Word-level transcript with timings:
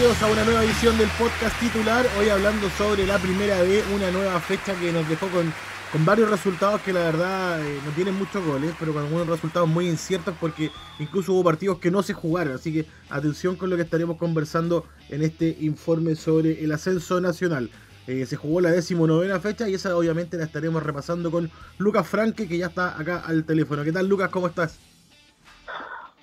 bienvenidos 0.00 0.22
a 0.22 0.32
una 0.32 0.44
nueva 0.44 0.64
edición 0.64 0.96
del 0.96 1.10
podcast 1.18 1.60
titular. 1.60 2.06
Hoy 2.18 2.30
hablando 2.30 2.70
sobre 2.70 3.06
la 3.06 3.18
primera 3.18 3.60
B, 3.60 3.84
una 3.94 4.10
nueva 4.10 4.40
fecha 4.40 4.74
que 4.74 4.92
nos 4.92 5.06
dejó 5.06 5.28
con, 5.28 5.52
con 5.92 6.06
varios 6.06 6.30
resultados 6.30 6.80
que 6.80 6.94
la 6.94 7.00
verdad 7.00 7.60
eh, 7.60 7.78
no 7.84 7.90
tienen 7.90 8.14
muchos 8.14 8.42
goles, 8.42 8.74
pero 8.78 8.94
con 8.94 9.02
algunos 9.02 9.26
resultados 9.26 9.68
muy 9.68 9.90
inciertos 9.90 10.34
porque 10.40 10.70
incluso 10.98 11.34
hubo 11.34 11.44
partidos 11.44 11.80
que 11.80 11.90
no 11.90 12.02
se 12.02 12.14
jugaron. 12.14 12.54
Así 12.54 12.72
que 12.72 12.86
atención 13.10 13.56
con 13.56 13.68
lo 13.68 13.76
que 13.76 13.82
estaremos 13.82 14.16
conversando 14.16 14.86
en 15.10 15.22
este 15.22 15.54
informe 15.60 16.14
sobre 16.14 16.64
el 16.64 16.72
ascenso 16.72 17.20
nacional. 17.20 17.68
Eh, 18.06 18.24
se 18.24 18.36
jugó 18.36 18.62
la 18.62 18.70
decimonovena 18.70 19.38
fecha 19.38 19.68
y 19.68 19.74
esa 19.74 19.94
obviamente 19.94 20.38
la 20.38 20.44
estaremos 20.44 20.82
repasando 20.82 21.30
con 21.30 21.50
Lucas 21.76 22.08
Franque, 22.08 22.48
que 22.48 22.56
ya 22.56 22.68
está 22.68 22.98
acá 22.98 23.22
al 23.26 23.44
teléfono. 23.44 23.84
¿Qué 23.84 23.92
tal, 23.92 24.08
Lucas? 24.08 24.30
¿Cómo 24.30 24.46
estás? 24.46 24.78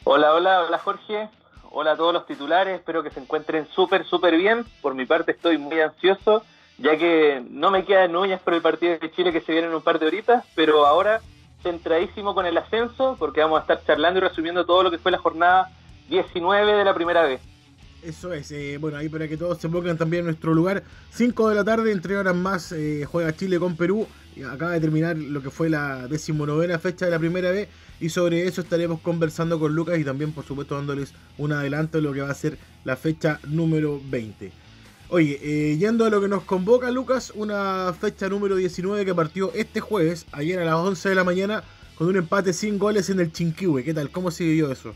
Hola, 0.03 0.33
hola, 0.33 0.61
hola 0.63 0.79
Jorge. 0.79 1.29
Hola 1.79 1.91
a 1.91 1.95
todos 1.95 2.11
los 2.11 2.25
titulares, 2.25 2.73
espero 2.73 3.03
que 3.03 3.11
se 3.11 3.19
encuentren 3.19 3.67
súper, 3.67 4.03
súper 4.03 4.35
bien. 4.35 4.65
Por 4.81 4.95
mi 4.95 5.05
parte 5.05 5.33
estoy 5.33 5.59
muy 5.59 5.79
ansioso, 5.79 6.41
ya 6.79 6.97
que 6.97 7.43
no 7.51 7.69
me 7.69 7.85
quedan 7.85 8.15
uñas 8.15 8.41
por 8.41 8.55
el 8.55 8.63
partido 8.63 8.97
de 8.97 9.11
Chile 9.11 9.31
que 9.31 9.41
se 9.41 9.51
viene 9.51 9.67
en 9.67 9.75
un 9.75 9.83
par 9.83 9.99
de 9.99 10.07
horitas, 10.07 10.43
pero 10.55 10.87
ahora 10.87 11.21
centradísimo 11.61 12.33
con 12.33 12.47
el 12.47 12.57
ascenso, 12.57 13.15
porque 13.19 13.41
vamos 13.41 13.59
a 13.59 13.61
estar 13.61 13.85
charlando 13.85 14.17
y 14.17 14.21
resumiendo 14.21 14.65
todo 14.65 14.81
lo 14.81 14.89
que 14.89 14.97
fue 14.97 15.11
la 15.11 15.19
jornada 15.19 15.69
19 16.09 16.77
de 16.77 16.83
la 16.83 16.95
primera 16.95 17.21
vez. 17.21 17.41
Eso 18.07 18.31
es, 18.31 18.51
eh, 18.51 18.77
bueno, 18.79 18.95
ahí 18.97 19.09
para 19.09 19.27
que 19.27 19.35
todos 19.35 19.59
se 19.59 19.67
pongan 19.67 19.97
también 19.97 20.21
en 20.21 20.27
nuestro 20.27 20.53
lugar. 20.53 20.81
5 21.11 21.49
de 21.49 21.55
la 21.55 21.65
tarde, 21.65 21.91
entre 21.91 22.15
horas 22.15 22.37
más, 22.37 22.71
eh, 22.71 23.03
juega 23.05 23.35
Chile 23.35 23.59
con 23.59 23.75
Perú. 23.75 24.07
Acaba 24.49 24.71
de 24.71 24.79
terminar 24.79 25.17
lo 25.17 25.41
que 25.41 25.49
fue 25.49 25.69
la 25.69 26.07
decimonovena 26.07 26.79
fecha 26.79 27.03
de 27.03 27.11
la 27.11 27.19
primera 27.19 27.51
vez 27.51 27.67
y 27.99 28.07
sobre 28.07 28.47
eso 28.47 28.61
estaremos 28.61 29.01
conversando 29.01 29.59
con 29.59 29.75
Lucas 29.75 29.99
y 29.99 30.05
también 30.05 30.31
por 30.31 30.45
supuesto 30.45 30.75
dándoles 30.75 31.11
un 31.37 31.51
adelanto 31.51 31.97
de 31.97 32.03
lo 32.03 32.13
que 32.13 32.21
va 32.21 32.29
a 32.29 32.33
ser 32.33 32.57
la 32.85 32.95
fecha 32.95 33.41
número 33.45 33.99
20. 34.09 34.53
Oye, 35.09 35.39
eh, 35.41 35.77
yendo 35.77 36.05
a 36.05 36.09
lo 36.09 36.21
que 36.21 36.29
nos 36.29 36.43
convoca 36.43 36.89
Lucas, 36.91 37.33
una 37.35 37.93
fecha 37.99 38.29
número 38.29 38.55
19 38.55 39.03
que 39.03 39.15
partió 39.15 39.51
este 39.53 39.81
jueves, 39.81 40.27
ayer 40.31 40.59
a 40.59 40.65
las 40.65 40.75
11 40.75 41.09
de 41.09 41.15
la 41.15 41.25
mañana, 41.25 41.63
con 41.97 42.07
un 42.07 42.15
empate 42.15 42.53
sin 42.53 42.79
goles 42.79 43.09
en 43.09 43.19
el 43.19 43.33
Chinquihue. 43.33 43.83
¿Qué 43.83 43.93
tal? 43.93 44.11
¿Cómo 44.11 44.29
vivió 44.29 44.71
eso? 44.71 44.95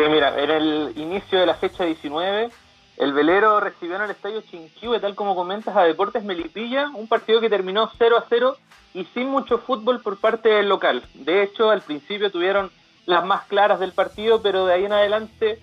Sí, 0.00 0.08
mira, 0.08 0.34
en 0.42 0.50
el 0.50 0.92
inicio 0.96 1.40
de 1.40 1.44
la 1.44 1.56
fecha 1.56 1.84
19, 1.84 2.48
el 2.96 3.12
velero 3.12 3.60
recibió 3.60 3.96
en 3.96 4.02
el 4.02 4.10
estadio 4.10 4.40
Chinquihue, 4.40 4.98
tal 4.98 5.14
como 5.14 5.36
comentas, 5.36 5.76
a 5.76 5.82
Deportes 5.82 6.24
Melipilla, 6.24 6.88
un 6.94 7.06
partido 7.06 7.38
que 7.38 7.50
terminó 7.50 7.90
0 7.98 8.16
a 8.16 8.24
0 8.26 8.56
y 8.94 9.04
sin 9.12 9.28
mucho 9.28 9.58
fútbol 9.58 10.00
por 10.00 10.18
parte 10.18 10.48
del 10.48 10.70
local. 10.70 11.02
De 11.12 11.42
hecho, 11.42 11.68
al 11.68 11.82
principio 11.82 12.30
tuvieron 12.30 12.70
las 13.04 13.26
más 13.26 13.44
claras 13.44 13.78
del 13.78 13.92
partido, 13.92 14.40
pero 14.40 14.64
de 14.64 14.72
ahí 14.72 14.86
en 14.86 14.94
adelante 14.94 15.58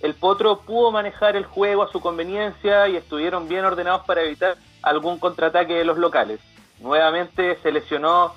el 0.00 0.14
Potro 0.14 0.60
pudo 0.60 0.90
manejar 0.90 1.36
el 1.36 1.44
juego 1.44 1.82
a 1.82 1.92
su 1.92 2.00
conveniencia 2.00 2.88
y 2.88 2.96
estuvieron 2.96 3.46
bien 3.46 3.66
ordenados 3.66 4.06
para 4.06 4.22
evitar 4.22 4.56
algún 4.80 5.18
contraataque 5.18 5.74
de 5.74 5.84
los 5.84 5.98
locales. 5.98 6.40
Nuevamente 6.80 7.58
se 7.62 7.70
lesionó 7.70 8.32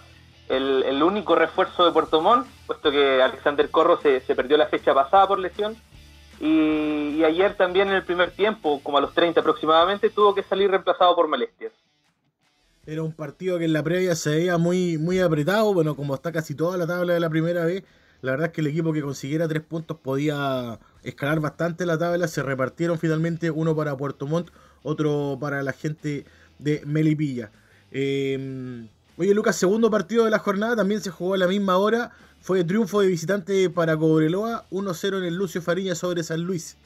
el, 0.50 1.02
único 1.02 1.36
refuerzo 1.36 1.86
de 1.86 1.92
Puerto 1.92 2.22
Montt, 2.22 2.48
puesto 2.68 2.92
que 2.92 3.22
Alexander 3.22 3.70
Corro 3.70 4.00
se, 4.02 4.22
perdió 4.36 4.58
la 4.58 4.68
fecha 4.68 4.94
pasada 4.94 5.28
por 5.28 5.40
lesión. 5.40 5.76
Y, 6.40 7.24
ayer 7.24 7.56
también 7.56 7.88
en 7.90 7.96
el 7.96 8.04
primer 8.04 8.32
tiempo, 8.32 8.82
como 8.84 8.98
a 8.98 9.02
los 9.02 9.14
30 9.14 9.40
aproximadamente, 9.40 10.10
tuvo 10.10 10.36
que 10.36 10.44
salir 10.44 10.70
reemplazado 10.70 11.16
por 11.16 11.28
molestias. 11.28 11.72
Era 12.86 13.02
un 13.02 13.14
partido 13.14 13.58
que 13.58 13.66
en 13.66 13.74
la 13.74 13.82
previa 13.82 14.16
se 14.16 14.30
veía 14.30 14.58
muy, 14.58 14.98
muy 14.98 15.20
apretado. 15.20 15.74
Bueno, 15.74 15.96
como 15.96 16.14
está 16.14 16.32
casi 16.32 16.54
toda 16.54 16.78
la 16.78 16.86
tabla 16.86 17.14
de 17.14 17.20
la 17.20 17.30
primera 17.30 17.66
vez, 17.66 17.84
la 18.22 18.32
verdad 18.32 18.48
es 18.48 18.54
que 18.54 18.62
el 18.62 18.68
equipo 18.68 18.94
que 18.94 19.02
consiguiera 19.02 19.48
tres 19.48 19.64
puntos 19.64 19.98
podía 19.98 20.80
escalar 21.04 21.40
bastante 21.40 21.86
la 21.86 21.98
tabla. 21.98 22.28
Se 22.28 22.44
repartieron 22.44 23.00
finalmente 23.00 23.50
uno 23.50 23.76
para 23.76 23.98
Puerto 23.98 24.28
Montt, 24.28 24.50
otro 24.84 25.38
para 25.40 25.64
la 25.64 25.74
gente 25.74 26.26
de 26.60 26.84
Melipilla. 26.86 27.52
Em, 27.92 28.88
oye, 29.18 29.34
Lucas, 29.34 29.56
segundo 29.56 29.90
partido 29.90 30.26
de 30.26 30.32
la 30.32 30.40
jornada 30.40 30.76
también 30.76 31.02
se 31.02 31.12
jugó 31.12 31.34
a 31.34 31.38
la 31.38 31.48
misma 31.48 31.78
hora. 31.78 32.12
Fue 32.42 32.64
triunfo 32.64 33.02
de 33.02 33.08
visitante 33.08 33.70
para 33.70 33.98
Cobreloa, 33.98 34.66
1-0 34.70 35.18
en 35.18 35.24
el 35.24 35.36
Lucio 35.36 35.62
Fariña 35.62 35.96
sobre 35.96 36.24
San 36.24 36.42
Luis. 36.42 36.78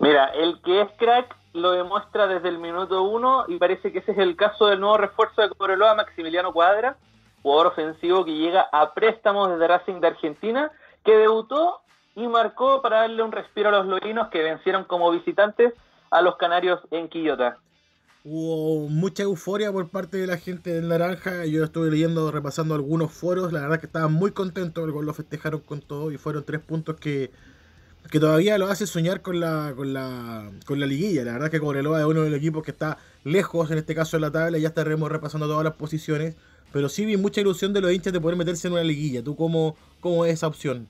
Mira, 0.00 0.26
el 0.26 0.60
que 0.62 0.82
es 0.82 0.88
crack 0.96 1.36
lo 1.54 1.72
demuestra 1.72 2.28
desde 2.28 2.48
el 2.48 2.58
minuto 2.58 3.02
uno 3.02 3.44
y 3.48 3.58
parece 3.58 3.92
que 3.92 3.98
ese 3.98 4.12
es 4.12 4.18
el 4.18 4.36
caso 4.36 4.66
del 4.66 4.80
nuevo 4.80 4.96
refuerzo 4.96 5.42
de 5.42 5.48
Cobreloa, 5.48 5.94
Maximiliano 5.94 6.52
Cuadra, 6.52 6.96
jugador 7.42 7.68
ofensivo 7.68 8.24
que 8.24 8.36
llega 8.36 8.68
a 8.70 8.94
préstamos 8.94 9.50
desde 9.50 9.66
Racing 9.66 10.00
de 10.00 10.06
Argentina, 10.06 10.70
que 11.04 11.16
debutó 11.16 11.80
y 12.14 12.26
marcó 12.28 12.80
para 12.82 13.00
darle 13.00 13.22
un 13.22 13.32
respiro 13.32 13.70
a 13.70 13.72
los 13.72 13.86
loinos 13.86 14.28
que 14.28 14.42
vencieron 14.42 14.84
como 14.84 15.10
visitantes 15.10 15.74
a 16.10 16.22
los 16.22 16.36
canarios 16.36 16.80
en 16.90 17.08
Quillota. 17.08 17.58
Hubo 18.24 18.88
mucha 18.88 19.22
euforia 19.22 19.72
por 19.72 19.88
parte 19.88 20.16
de 20.16 20.26
la 20.26 20.36
gente 20.36 20.72
del 20.72 20.88
Naranja. 20.88 21.46
Yo 21.46 21.64
estuve 21.64 21.90
leyendo, 21.90 22.30
repasando 22.30 22.74
algunos 22.74 23.12
foros. 23.12 23.52
La 23.52 23.60
verdad 23.60 23.80
que 23.80 23.86
estaban 23.86 24.12
muy 24.12 24.32
contentos. 24.32 24.88
Lo 24.88 25.14
festejaron 25.14 25.60
con 25.60 25.80
todo 25.80 26.10
y 26.10 26.18
fueron 26.18 26.44
tres 26.44 26.60
puntos 26.60 26.96
que, 26.96 27.30
que 28.10 28.20
todavía 28.20 28.58
lo 28.58 28.66
hace 28.66 28.86
soñar 28.86 29.22
con 29.22 29.40
la, 29.40 29.72
con 29.76 29.92
la, 29.92 30.50
con 30.66 30.80
la 30.80 30.86
liguilla. 30.86 31.24
La 31.24 31.32
verdad 31.34 31.50
que 31.50 31.60
Cobreloa 31.60 32.00
es 32.00 32.06
uno 32.06 32.22
de 32.22 32.30
los 32.30 32.38
equipos 32.38 32.64
que 32.64 32.70
está 32.70 32.98
lejos, 33.24 33.70
en 33.70 33.78
este 33.78 33.94
caso 33.94 34.16
en 34.16 34.22
la 34.22 34.30
tabla, 34.30 34.58
ya 34.58 34.68
estaremos 34.68 35.10
repasando 35.10 35.46
todas 35.46 35.64
las 35.64 35.74
posiciones, 35.74 36.36
pero 36.72 36.88
sí 36.88 37.04
vi 37.04 37.16
mucha 37.16 37.40
ilusión 37.40 37.72
de 37.72 37.80
los 37.80 37.92
hinchas 37.92 38.12
de 38.12 38.20
poder 38.20 38.36
meterse 38.36 38.68
en 38.68 38.74
una 38.74 38.82
liguilla. 38.82 39.22
¿Tú 39.22 39.36
cómo, 39.36 39.76
cómo 40.00 40.24
es 40.24 40.34
esa 40.34 40.46
opción? 40.46 40.88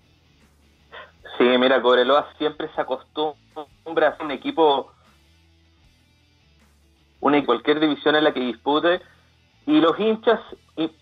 Sí, 1.36 1.44
mira, 1.58 1.80
Cobreloa 1.80 2.28
siempre 2.38 2.68
se 2.74 2.80
acostumbra 2.80 4.08
a 4.08 4.16
ser 4.16 4.26
un 4.26 4.32
equipo, 4.32 4.92
una 7.20 7.38
y 7.38 7.44
cualquier 7.44 7.80
división 7.80 8.16
en 8.16 8.24
la 8.24 8.32
que 8.32 8.40
dispute, 8.40 9.00
y 9.66 9.80
los 9.80 9.98
hinchas, 9.98 10.40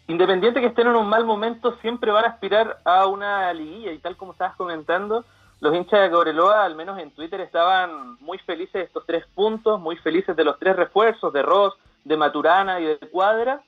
independiente 0.09 0.61
que 0.61 0.67
estén 0.67 0.89
en 0.89 0.97
un 0.97 1.09
mal 1.09 1.25
momento, 1.25 1.77
siempre 1.81 2.11
van 2.11 2.25
a 2.25 2.29
aspirar 2.29 2.79
a 2.85 3.07
una 3.07 3.53
liguilla, 3.53 3.93
y 3.93 3.99
tal 3.99 4.17
como 4.17 4.33
estabas 4.33 4.57
comentando, 4.57 5.25
los 5.61 5.75
hinchas 5.75 6.03
de 6.03 6.11
Cobreloa, 6.11 6.65
al 6.65 6.75
menos 6.75 6.99
en 6.99 7.11
Twitter, 7.13 7.41
estaban 7.41 8.17
muy 8.21 8.39
felices 8.39 8.75
de 8.75 8.83
estos 8.83 9.07
tres 9.07 9.25
puntos, 9.35 9.81
muy 9.81 9.97
felices 9.97 10.37
de 10.37 10.45
los 10.45 10.59
tres 10.59 10.77
refuerzos, 10.77 11.33
de 11.33 11.43
Ross, 11.43 11.75
de 12.05 12.17
Maturana 12.17 12.79
y 12.81 12.85
de 12.85 12.99
Cuadra, 12.99 13.63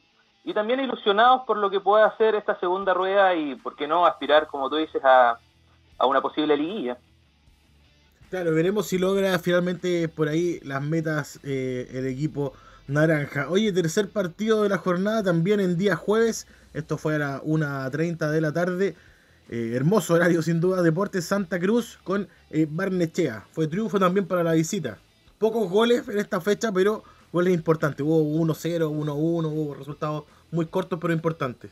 y 0.45 0.55
también 0.55 0.81
ilusionados 0.81 1.43
por 1.47 1.57
lo 1.57 1.71
que 1.71 1.81
pueda 1.81 2.07
hacer 2.07 2.35
esta 2.35 2.59
segunda 2.61 2.95
rueda 2.95 3.35
y, 3.35 3.55
por 3.55 3.77
qué 3.77 3.87
no, 3.87 4.07
aspirar, 4.07 4.47
como 4.47 4.69
tú 4.69 4.77
dices, 4.77 5.03
a, 5.05 5.39
una 6.01 6.21
posible 6.21 6.57
liguilla. 6.57 6.97
Claro, 8.31 8.53
veremos 8.53 8.87
si 8.89 8.99
logra 8.99 9.39
finalmente 9.39 10.07
por 10.07 10.29
ahí 10.29 10.61
las 10.63 10.83
metas 10.83 11.41
eh, 11.45 11.89
el 11.95 12.07
equipo 12.07 12.53
naranja. 12.87 13.49
Oye, 13.49 13.73
tercer 13.73 14.11
partido 14.11 14.65
de 14.65 14.69
la 14.69 14.77
jornada 14.77 15.23
también 15.23 15.61
en 15.61 15.79
día 15.79 15.97
jueves. 15.97 16.47
Esto 16.75 16.99
fue 16.99 17.15
a 17.15 17.19
la 17.19 17.43
1.30 17.43 18.31
de 18.31 18.41
la 18.43 18.53
tarde. 18.53 18.97
Eh, 19.49 19.73
hermoso 19.75 20.13
horario 20.13 20.43
sin 20.43 20.61
duda, 20.61 20.83
Deportes 20.83 21.25
Santa 21.25 21.59
Cruz 21.59 21.99
con 22.05 22.29
eh, 22.51 22.67
Barnechea. 22.69 23.47
Fue 23.53 23.67
triunfo 23.67 23.99
también 23.99 24.27
para 24.27 24.45
la 24.45 24.53
visita. 24.53 24.99
Pocos 25.39 25.71
goles 25.71 26.07
en 26.07 26.19
esta 26.19 26.43
fecha, 26.43 26.71
pero 26.71 27.05
goles 27.33 27.55
importantes. 27.55 28.05
Hubo 28.05 28.23
1-0, 28.45 28.91
1-1, 28.91 29.15
hubo 29.17 29.75
resultados 29.75 30.25
muy 30.51 30.67
cortos 30.67 30.99
pero 31.01 31.15
importantes. 31.15 31.71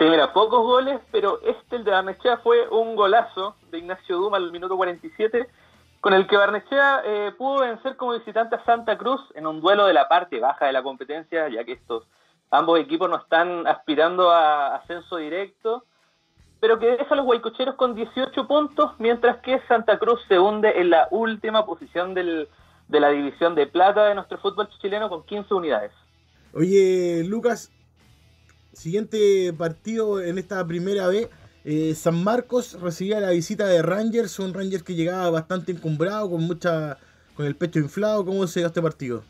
Sí, 0.00 0.06
mira, 0.08 0.32
pocos 0.32 0.62
goles, 0.62 0.98
pero 1.12 1.42
este, 1.42 1.76
el 1.76 1.84
de 1.84 1.90
Barnechea, 1.90 2.38
fue 2.38 2.66
un 2.70 2.96
golazo 2.96 3.56
de 3.70 3.80
Ignacio 3.80 4.16
Duma 4.16 4.38
al 4.38 4.50
minuto 4.50 4.74
47, 4.78 5.46
con 6.00 6.14
el 6.14 6.26
que 6.26 6.38
Barnechea 6.38 7.02
eh, 7.04 7.32
pudo 7.36 7.60
vencer 7.60 7.96
como 7.96 8.14
visitante 8.14 8.56
a 8.56 8.64
Santa 8.64 8.96
Cruz 8.96 9.20
en 9.34 9.46
un 9.46 9.60
duelo 9.60 9.84
de 9.84 9.92
la 9.92 10.08
parte 10.08 10.40
baja 10.40 10.64
de 10.64 10.72
la 10.72 10.82
competencia, 10.82 11.50
ya 11.50 11.64
que 11.64 11.72
estos 11.72 12.04
ambos 12.50 12.80
equipos 12.80 13.10
no 13.10 13.16
están 13.16 13.66
aspirando 13.66 14.30
a 14.30 14.76
ascenso 14.76 15.18
directo 15.18 15.84
pero 16.60 16.78
que 16.78 16.86
deja 16.86 17.14
a 17.14 17.16
los 17.16 17.24
guaycocheros 17.24 17.74
con 17.74 17.94
18 17.94 18.46
puntos, 18.46 18.92
mientras 18.98 19.38
que 19.42 19.60
Santa 19.66 19.98
Cruz 19.98 20.20
se 20.28 20.38
hunde 20.38 20.80
en 20.80 20.90
la 20.90 21.08
última 21.10 21.64
posición 21.64 22.14
de 22.14 22.48
la 22.88 23.08
división 23.08 23.54
de 23.54 23.66
plata 23.66 24.06
de 24.06 24.14
nuestro 24.14 24.38
fútbol 24.38 24.68
chileno 24.80 25.08
con 25.08 25.24
15 25.24 25.54
unidades. 25.54 25.92
Oye, 26.52 27.22
Lucas, 27.24 27.72
siguiente 28.72 29.52
partido 29.56 30.22
en 30.22 30.38
esta 30.38 30.66
primera 30.66 31.08
B. 31.08 31.28
Eh, 31.64 31.94
San 31.94 32.24
Marcos 32.24 32.80
recibía 32.80 33.20
la 33.20 33.30
visita 33.30 33.66
de 33.66 33.82
Rangers, 33.82 34.38
un 34.38 34.54
Rangers 34.54 34.82
que 34.82 34.94
llegaba 34.94 35.28
bastante 35.30 35.72
encumbrado, 35.72 36.30
con 36.30 36.42
mucha 36.46 36.98
con 37.36 37.46
el 37.46 37.56
pecho 37.56 37.78
inflado. 37.78 38.24
¿Cómo 38.24 38.46
se 38.46 38.60
dio 38.60 38.66
este 38.66 38.82
partido? 38.82 39.22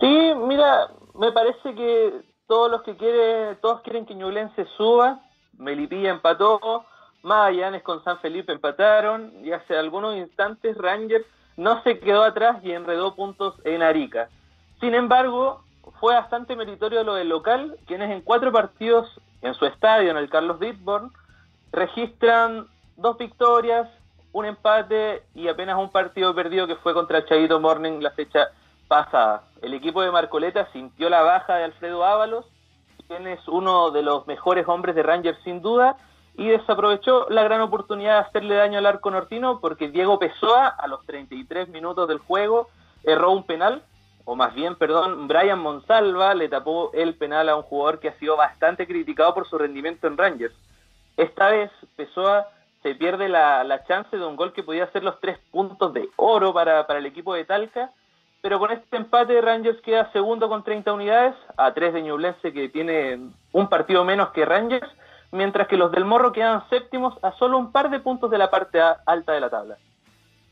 Sí, 0.00 0.32
mira, 0.46 0.88
me 1.14 1.32
parece 1.32 1.74
que 1.74 2.22
todos 2.46 2.70
los 2.70 2.82
que 2.82 2.96
quieren, 2.96 3.58
todos 3.60 3.80
quieren 3.82 4.04
que 4.04 4.14
Ñublense 4.14 4.66
suba, 4.76 5.22
Melipilla 5.58 6.10
empató, 6.10 6.84
Magallanes 7.22 7.82
con 7.82 8.04
San 8.04 8.18
Felipe 8.18 8.52
empataron, 8.52 9.32
y 9.42 9.52
hace 9.52 9.76
algunos 9.76 10.16
instantes 10.16 10.76
Rangers 10.76 11.24
no 11.56 11.82
se 11.82 11.98
quedó 11.98 12.22
atrás 12.22 12.62
y 12.62 12.72
enredó 12.72 13.14
puntos 13.14 13.54
en 13.64 13.82
Arica. 13.82 14.28
Sin 14.80 14.94
embargo, 14.94 15.64
fue 16.00 16.14
bastante 16.14 16.56
meritorio 16.56 17.04
lo 17.04 17.14
del 17.14 17.28
local, 17.28 17.76
quienes 17.86 18.10
en 18.10 18.22
cuatro 18.22 18.52
partidos 18.52 19.08
en 19.42 19.54
su 19.54 19.66
estadio, 19.66 20.10
en 20.10 20.16
el 20.16 20.30
Carlos 20.30 20.60
Ditborn, 20.60 21.12
registran 21.72 22.66
dos 22.96 23.18
victorias, 23.18 23.88
un 24.32 24.46
empate 24.46 25.22
y 25.34 25.48
apenas 25.48 25.78
un 25.78 25.90
partido 25.90 26.34
perdido 26.34 26.66
que 26.66 26.76
fue 26.76 26.94
contra 26.94 27.18
el 27.18 27.26
Chavito 27.26 27.60
Morning 27.60 28.00
la 28.00 28.10
fecha 28.10 28.48
pasada. 28.88 29.44
El 29.62 29.74
equipo 29.74 30.02
de 30.02 30.10
Marcoleta 30.10 30.68
sintió 30.72 31.08
la 31.08 31.22
baja 31.22 31.56
de 31.56 31.64
Alfredo 31.64 32.04
Ábalos, 32.04 32.46
quien 33.06 33.26
es 33.26 33.46
uno 33.48 33.90
de 33.90 34.02
los 34.02 34.26
mejores 34.26 34.66
hombres 34.66 34.94
de 34.94 35.02
Rangers 35.02 35.38
sin 35.44 35.62
duda, 35.62 35.96
y 36.36 36.48
desaprovechó 36.48 37.26
la 37.28 37.44
gran 37.44 37.60
oportunidad 37.60 38.14
de 38.14 38.28
hacerle 38.28 38.56
daño 38.56 38.78
al 38.78 38.86
arco 38.86 39.10
nortino 39.10 39.60
porque 39.60 39.88
Diego 39.88 40.18
Pessoa 40.18 40.66
a 40.66 40.86
los 40.88 41.04
33 41.06 41.68
minutos 41.68 42.08
del 42.08 42.18
juego 42.18 42.68
erró 43.04 43.30
un 43.30 43.44
penal, 43.44 43.82
o 44.24 44.36
más 44.36 44.54
bien, 44.54 44.76
perdón, 44.76 45.28
Brian 45.28 45.58
Monsalva 45.58 46.34
le 46.34 46.48
tapó 46.48 46.90
el 46.94 47.14
penal 47.14 47.48
a 47.48 47.56
un 47.56 47.62
jugador 47.62 48.00
que 48.00 48.08
ha 48.08 48.18
sido 48.18 48.36
bastante 48.36 48.86
criticado 48.86 49.34
por 49.34 49.46
su 49.48 49.58
rendimiento 49.58 50.06
en 50.06 50.16
Rangers. 50.16 50.54
Esta 51.16 51.50
vez 51.50 51.70
Pessoa 51.96 52.48
se 52.82 52.94
pierde 52.94 53.28
la, 53.28 53.84
chance 53.86 54.16
de 54.16 54.24
un 54.24 54.36
gol 54.36 54.52
que 54.52 54.62
podía 54.62 54.90
ser 54.92 55.04
los 55.04 55.20
tres 55.20 55.38
puntos 55.50 55.92
de 55.92 56.08
oro 56.16 56.52
para, 56.52 56.86
el 56.98 57.06
equipo 57.06 57.34
de 57.34 57.44
Talca, 57.44 57.90
pero 58.40 58.58
con 58.58 58.70
este 58.72 58.96
empate 58.96 59.40
Rangers 59.40 59.80
queda 59.82 60.10
segundo 60.12 60.48
con 60.48 60.64
30 60.64 60.92
unidades, 60.92 61.34
a 61.56 61.72
tres 61.72 61.94
de 61.94 62.02
Ñublense 62.02 62.52
que 62.52 62.68
tiene 62.68 63.30
un 63.52 63.68
partido 63.68 64.04
menos 64.04 64.30
que 64.30 64.44
Rangers, 64.44 64.88
mientras 65.32 65.66
que 65.68 65.76
los 65.76 65.92
del 65.92 66.04
Morro 66.04 66.32
quedan 66.32 66.68
séptimos 66.68 67.14
a 67.22 67.32
solo 67.32 67.58
un 67.58 67.72
par 67.72 67.90
de 67.90 68.00
puntos 68.00 68.30
de 68.30 68.38
la 68.38 68.50
parte 68.50 68.80
alta 69.06 69.32
de 69.32 69.40
la 69.40 69.50
tabla. 69.50 69.78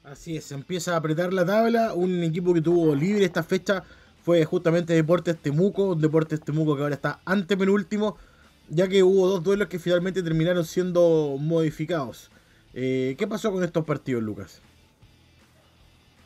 Así 0.04 0.37
es, 0.37 0.50
empieza 0.50 0.94
a 0.94 0.96
apretar 0.96 1.32
la 1.32 1.46
tabla, 1.46 1.94
un 1.94 2.25
equipo 2.25 2.52
que 2.52 2.60
tuvo 2.60 2.94
libre 2.94 3.25
esta 3.25 3.44
fecha 3.44 3.84
fue 4.22 4.44
justamente 4.44 4.93
Deportes 4.94 5.37
Temuco, 5.37 5.84
un 5.84 6.00
Deportes 6.00 6.40
Temuco 6.40 6.76
que 6.76 6.82
ahora 6.82 6.94
está 6.94 7.20
antepenúltimo, 7.25 8.16
ya 8.69 8.88
que 8.88 9.02
hubo 9.02 9.26
dos 9.26 9.43
duelos 9.43 9.69
que 9.69 9.78
finalmente 9.78 10.22
terminaron 10.22 10.64
siendo 10.64 11.37
modificados. 11.38 12.31
Eh, 12.75 13.16
¿Qué 13.19 13.26
pasó 13.26 13.52
con 13.52 13.64
estos 13.64 13.84
partidos, 13.84 14.22
Lucas? 14.22 14.62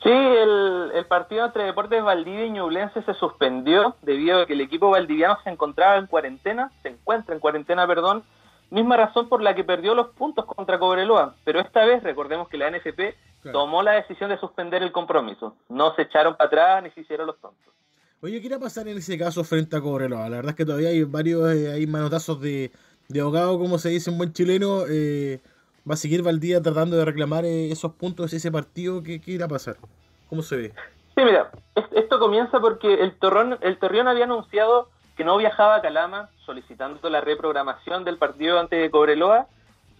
Sí, 0.02 0.10
el, 0.10 1.04
partido 1.08 1.46
entre 1.46 1.64
Deportes 1.64 2.02
Valdivia 2.02 2.46
y 2.46 2.50
Ñublense 2.50 3.02
se 3.02 3.14
suspendió 3.14 3.96
debido 4.02 4.42
a 4.42 4.46
que 4.46 4.52
el 4.52 4.60
equipo 4.60 4.90
valdiviano 4.90 5.38
se 5.44 5.50
encontraba 5.50 5.98
en 5.98 6.06
cuarentena, 6.06 6.72
se 6.82 6.88
encuentra 6.88 7.34
en 7.34 7.40
cuarentena, 7.40 7.86
perdón, 7.86 8.24
misma 8.70 8.96
razón 8.96 9.28
por 9.28 9.40
la 9.40 9.54
que 9.54 9.64
perdió 9.64 9.94
los 9.94 10.08
puntos 10.08 10.44
contra 10.44 10.78
Cobreloa. 10.78 11.36
Pero 11.44 11.60
esta 11.60 11.84
vez 11.84 12.02
recordemos 12.02 12.48
que 12.48 12.58
la 12.58 12.70
NFP 12.70 13.14
tomó 13.52 13.82
la 13.82 13.92
decisión 13.92 14.30
de 14.30 14.38
suspender 14.38 14.82
el 14.82 14.92
compromiso. 14.92 15.56
No 15.68 15.94
se 15.94 16.02
echaron 16.02 16.36
para 16.36 16.48
atrás 16.48 16.82
ni 16.82 16.90
se 16.90 17.00
hicieron 17.00 17.26
los 17.26 17.40
tontos. 17.40 17.74
Oye, 18.22 18.40
¿qué 18.40 18.46
irá 18.46 18.56
a 18.56 18.60
pasar 18.60 18.88
en 18.88 18.98
ese 18.98 19.18
caso 19.18 19.44
frente 19.44 19.76
a 19.76 19.80
Cobreloa? 19.80 20.28
La 20.28 20.36
verdad 20.36 20.50
es 20.50 20.56
que 20.56 20.64
todavía 20.64 20.88
hay 20.88 21.04
varios 21.04 21.52
eh, 21.52 21.72
hay 21.72 21.86
manotazos 21.86 22.40
de, 22.40 22.72
de 23.08 23.20
ahogado, 23.20 23.58
como 23.58 23.78
se 23.78 23.90
dice 23.90 24.10
en 24.10 24.18
buen 24.18 24.32
chileno. 24.32 24.84
Eh, 24.88 25.40
¿Va 25.88 25.94
a 25.94 25.96
seguir 25.96 26.22
Valdía 26.22 26.60
tratando 26.60 26.96
de 26.96 27.04
reclamar 27.04 27.44
eh, 27.44 27.70
esos 27.70 27.92
puntos, 27.92 28.32
ese 28.32 28.50
partido? 28.50 29.02
¿Qué, 29.02 29.20
¿Qué, 29.20 29.32
irá 29.32 29.44
a 29.44 29.48
pasar? 29.48 29.76
¿Cómo 30.28 30.42
se 30.42 30.56
ve? 30.56 30.72
Sí, 31.14 31.24
mira, 31.24 31.50
esto 31.92 32.18
comienza 32.18 32.58
porque 32.58 32.94
el 32.94 33.16
Torrón, 33.18 33.58
el 33.60 33.78
Torreón 33.78 34.08
había 34.08 34.24
anunciado 34.24 34.90
que 35.16 35.24
no 35.24 35.36
viajaba 35.36 35.76
a 35.76 35.82
Calama 35.82 36.30
solicitando 36.44 37.08
la 37.08 37.20
reprogramación 37.20 38.04
del 38.04 38.18
partido 38.18 38.58
ante 38.58 38.90
Cobreloa. 38.90 39.46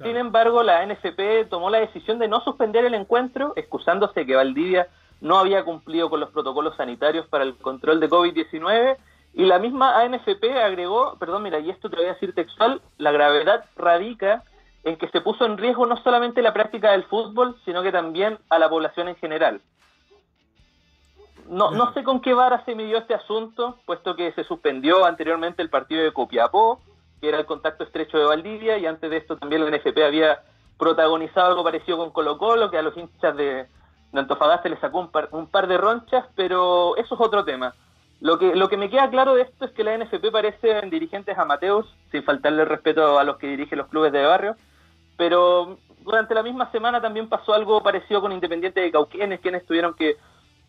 Sin 0.03 0.17
embargo, 0.17 0.63
la 0.63 0.85
NFP 0.85 1.49
tomó 1.49 1.71
la 1.71 1.79
decisión 1.79 2.19
de 2.19 2.29
no 2.29 2.41
suspender 2.43 2.85
el 2.85 2.95
encuentro, 2.95 3.55
excusándose 3.57 4.27
que 4.27 4.35
Valdivia 4.35 4.89
no 5.21 5.39
había 5.39 5.65
cumplido 5.65 6.11
con 6.11 6.21
los 6.21 6.31
protocolos 6.31 6.77
sanitarios 6.77 7.27
para 7.29 7.45
el 7.45 7.57
control 7.57 8.01
de 8.01 8.11
COVID-19 8.11 8.97
y 9.37 9.45
la 9.45 9.59
misma 9.59 10.01
ANFP 10.01 10.45
agregó, 10.63 11.17
perdón, 11.19 11.43
mira, 11.43 11.59
y 11.59 11.69
esto 11.71 11.91
te 11.91 11.97
voy 11.97 12.07
a 12.07 12.15
decir 12.15 12.35
textual, 12.35 12.81
la 12.97 13.13
gravedad 13.13 13.67
radica 13.77 14.45
en 14.83 14.97
que 14.97 15.09
se 15.09 15.21
puso 15.21 15.45
en 15.45 15.59
riesgo 15.59 15.85
no 15.85 15.97
solamente 15.99 16.41
la 16.41 16.55
práctica 16.55 16.93
del 16.93 17.05
fútbol, 17.05 17.57
sino 17.65 17.83
que 17.83 17.93
también 17.93 18.39
a 18.49 18.59
la 18.59 18.71
población 18.71 19.09
en 19.09 19.17
general. 19.17 19.61
No, 21.49 21.71
no 21.71 21.93
sé 21.93 22.03
con 22.03 22.21
qué 22.21 22.35
vara 22.35 22.65
se 22.65 22.75
midió 22.75 22.99
este 22.99 23.15
asunto, 23.15 23.79
puesto 23.85 24.17
que 24.17 24.33
se 24.33 24.45
suspendió 24.45 25.05
anteriormente 25.05 25.61
el 25.61 25.71
partido 25.71 26.03
de 26.03 26.13
Copiapó, 26.13 26.81
que 27.21 27.29
era 27.29 27.39
el 27.39 27.47
contacto 27.47 27.85
estrecho 27.85 28.19
de 28.19 28.25
Valdivia, 28.25 28.79
y 28.79 28.87
antes 28.87 29.11
de 29.11 29.17
esto 29.17 29.37
también 29.37 29.65
la 29.65 29.77
NFP 29.77 29.99
había 30.05 30.41
protagonizado 30.79 31.49
algo 31.49 31.65
parecido 31.65 31.99
con 31.99 32.11
Colo 32.11 32.39
Colo, 32.39 32.71
que 32.71 32.79
a 32.79 32.83
los 32.83 32.97
hinchas 32.97 33.37
de, 33.37 33.67
de 34.13 34.21
Antofagasta 34.21 34.69
le 34.69 34.79
sacó 34.79 35.01
un 35.01 35.11
par, 35.11 35.29
un 35.33 35.47
par 35.47 35.67
de 35.67 35.79
ronchas, 35.79 36.25
pero 36.35 36.97
eso 36.97 37.15
es 37.15 37.21
otro 37.21 37.45
tema. 37.45 37.75
Lo 38.21 38.39
que, 38.39 38.55
lo 38.55 38.69
que 38.69 38.77
me 38.77 38.89
queda 38.89 39.11
claro 39.11 39.35
de 39.35 39.43
esto 39.43 39.67
es 39.67 39.73
que 39.73 39.85
la 39.85 39.97
NFP 39.97 40.31
parece 40.33 40.79
en 40.79 40.91
dirigentes 40.91 41.37
amateurs, 41.37 41.87
sin 42.11 42.23
faltarle 42.23 42.65
respeto 42.65 43.19
a 43.19 43.25
los 43.25 43.37
que 43.37 43.49
dirigen 43.49 43.79
los 43.79 43.89
clubes 43.89 44.13
de 44.13 44.25
barrio, 44.25 44.57
pero 45.17 45.79
durante 46.01 46.35
la 46.35 46.43
misma 46.43 46.71
semana 46.71 47.01
también 47.01 47.29
pasó 47.29 47.53
algo 47.53 47.83
parecido 47.83 48.21
con 48.21 48.33
Independiente 48.33 48.81
de 48.81 48.93
Cauquenes, 48.93 49.41
quienes 49.41 49.67
tuvieron 49.67 49.95
que 49.95 50.17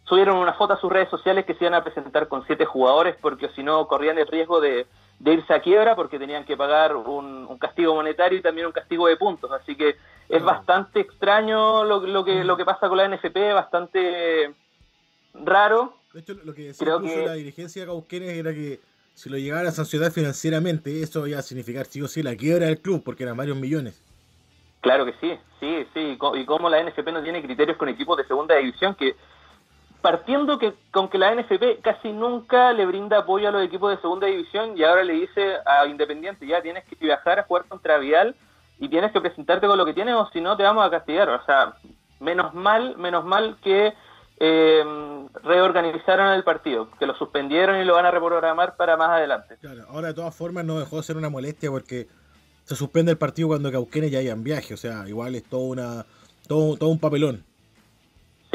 subieron 0.03 0.38
una 0.38 0.53
foto 0.53 0.73
a 0.73 0.79
sus 0.79 0.91
redes 0.91 1.09
sociales 1.09 1.45
que 1.45 1.53
se 1.53 1.65
iban 1.65 1.73
a 1.73 1.83
presentar 1.83 2.27
con 2.27 2.45
siete 2.45 2.65
jugadores 2.65 3.15
porque 3.21 3.50
si 3.50 3.61
no 3.61 3.88
corrían 3.88 4.17
el 4.17 4.27
riesgo 4.27 4.61
de, 4.61 4.88
irse 5.25 5.53
a 5.53 5.61
quiebra 5.61 5.95
porque 5.95 6.19
tenían 6.19 6.45
que 6.45 6.57
pagar 6.57 6.95
un, 6.95 7.47
un, 7.47 7.57
castigo 7.57 7.95
monetario 7.95 8.37
y 8.37 8.41
también 8.41 8.67
un 8.67 8.73
castigo 8.73 9.07
de 9.07 9.17
puntos. 9.17 9.51
Así 9.51 9.75
que 9.75 9.95
es 10.29 10.43
bastante 10.43 10.99
extraño 10.99 11.83
lo, 11.83 12.01
lo, 12.01 12.23
que, 12.23 12.43
lo 12.43 12.57
que 12.57 12.65
pasa 12.65 12.87
con 12.89 12.97
la 12.97 13.07
NFP, 13.07 13.53
bastante 13.53 14.53
raro. 15.33 15.95
De 16.13 16.21
hecho, 16.21 16.33
lo 16.43 16.53
que 16.53 16.67
decía 16.67 16.95
incluso 16.95 17.25
la 17.25 17.33
dirigencia 17.33 17.81
de 17.81 17.87
Cauquenes 17.87 18.37
era 18.37 18.53
que 18.53 18.79
si 19.13 19.29
lo 19.29 19.37
llegaran 19.37 19.67
a 19.67 19.71
sancionar 19.71 20.11
financieramente, 20.11 21.01
eso 21.01 21.25
iba 21.25 21.39
a 21.39 21.41
significar 21.41 21.85
sí 21.85 22.01
o 22.01 22.07
sí 22.07 22.21
la 22.21 22.35
quiebra 22.35 22.67
del 22.67 22.81
club, 22.81 23.03
porque 23.03 23.23
eran 23.23 23.35
varios 23.35 23.57
millones. 23.57 24.03
Claro 24.81 25.05
que 25.05 25.13
sí, 25.13 25.37
sí, 25.59 25.87
sí. 25.93 26.17
Y 26.35 26.45
como 26.45 26.69
la 26.69 26.83
NFP 26.83 27.11
no 27.11 27.23
tiene 27.23 27.41
criterios 27.41 27.77
con 27.77 27.89
equipos 27.89 28.17
de 28.17 28.25
segunda 28.25 28.55
división, 28.55 28.95
que 28.95 29.15
partiendo 30.01 30.59
que 30.59 30.73
con 30.91 31.09
que 31.09 31.17
la 31.17 31.33
NFP 31.33 31.81
casi 31.81 32.11
nunca 32.11 32.71
le 32.73 32.85
brinda 32.85 33.19
apoyo 33.19 33.49
a 33.49 33.51
los 33.51 33.63
equipos 33.63 33.91
de 33.91 34.01
segunda 34.01 34.27
división 34.27 34.77
y 34.77 34.83
ahora 34.83 35.03
le 35.03 35.13
dice 35.13 35.55
a 35.65 35.85
Independiente, 35.85 36.47
ya 36.47 36.61
tienes 36.61 36.85
que 36.85 36.95
viajar 36.95 37.39
a 37.39 37.44
jugar 37.44 37.65
contra 37.65 37.97
Vial 37.97 38.35
y 38.79 38.89
tienes 38.89 39.11
que 39.11 39.21
presentarte 39.21 39.67
con 39.67 39.77
lo 39.77 39.85
que 39.85 39.94
tienes 39.94 40.15
o 40.15 40.29
si 40.31 40.41
no 40.41 40.55
te 40.55 40.63
vamos 40.63 40.85
a 40.85 40.91
castigar. 40.91 41.29
O 41.29 41.44
sea, 41.45 41.75
menos 42.19 42.53
mal, 42.53 42.95
menos 42.97 43.25
mal 43.25 43.57
que 43.61 43.94
eh, 44.39 44.83
reorganizaron 45.44 46.33
el 46.33 46.43
partido, 46.43 46.89
que 47.00 47.07
lo 47.07 47.15
suspendieron 47.15 47.79
y 47.79 47.86
lo 47.86 47.95
van 47.95 48.05
a 48.05 48.12
reprogramar 48.12 48.75
para 48.75 48.95
más 48.98 49.10
adelante. 49.10 49.57
Claro, 49.60 49.86
ahora 49.89 50.10
de 50.10 50.13
todas 50.13 50.36
formas 50.36 50.63
no 50.63 50.79
dejó 50.79 50.98
de 50.98 51.03
ser 51.03 51.17
una 51.17 51.29
molestia 51.29 51.72
porque 51.72 52.07
se 52.63 52.75
suspende 52.75 53.12
el 53.12 53.17
partido 53.17 53.48
cuando 53.48 53.72
Cauquenes 53.72 54.12
ya 54.12 54.19
hayan 54.19 54.43
viaje, 54.43 54.74
o 54.74 54.77
sea, 54.77 55.07
igual 55.07 55.36
es 55.36 55.43
todo 55.43 55.62
una 55.62 56.05
todo, 56.48 56.77
todo 56.77 56.89
un 56.89 57.00
papelón. 57.00 57.43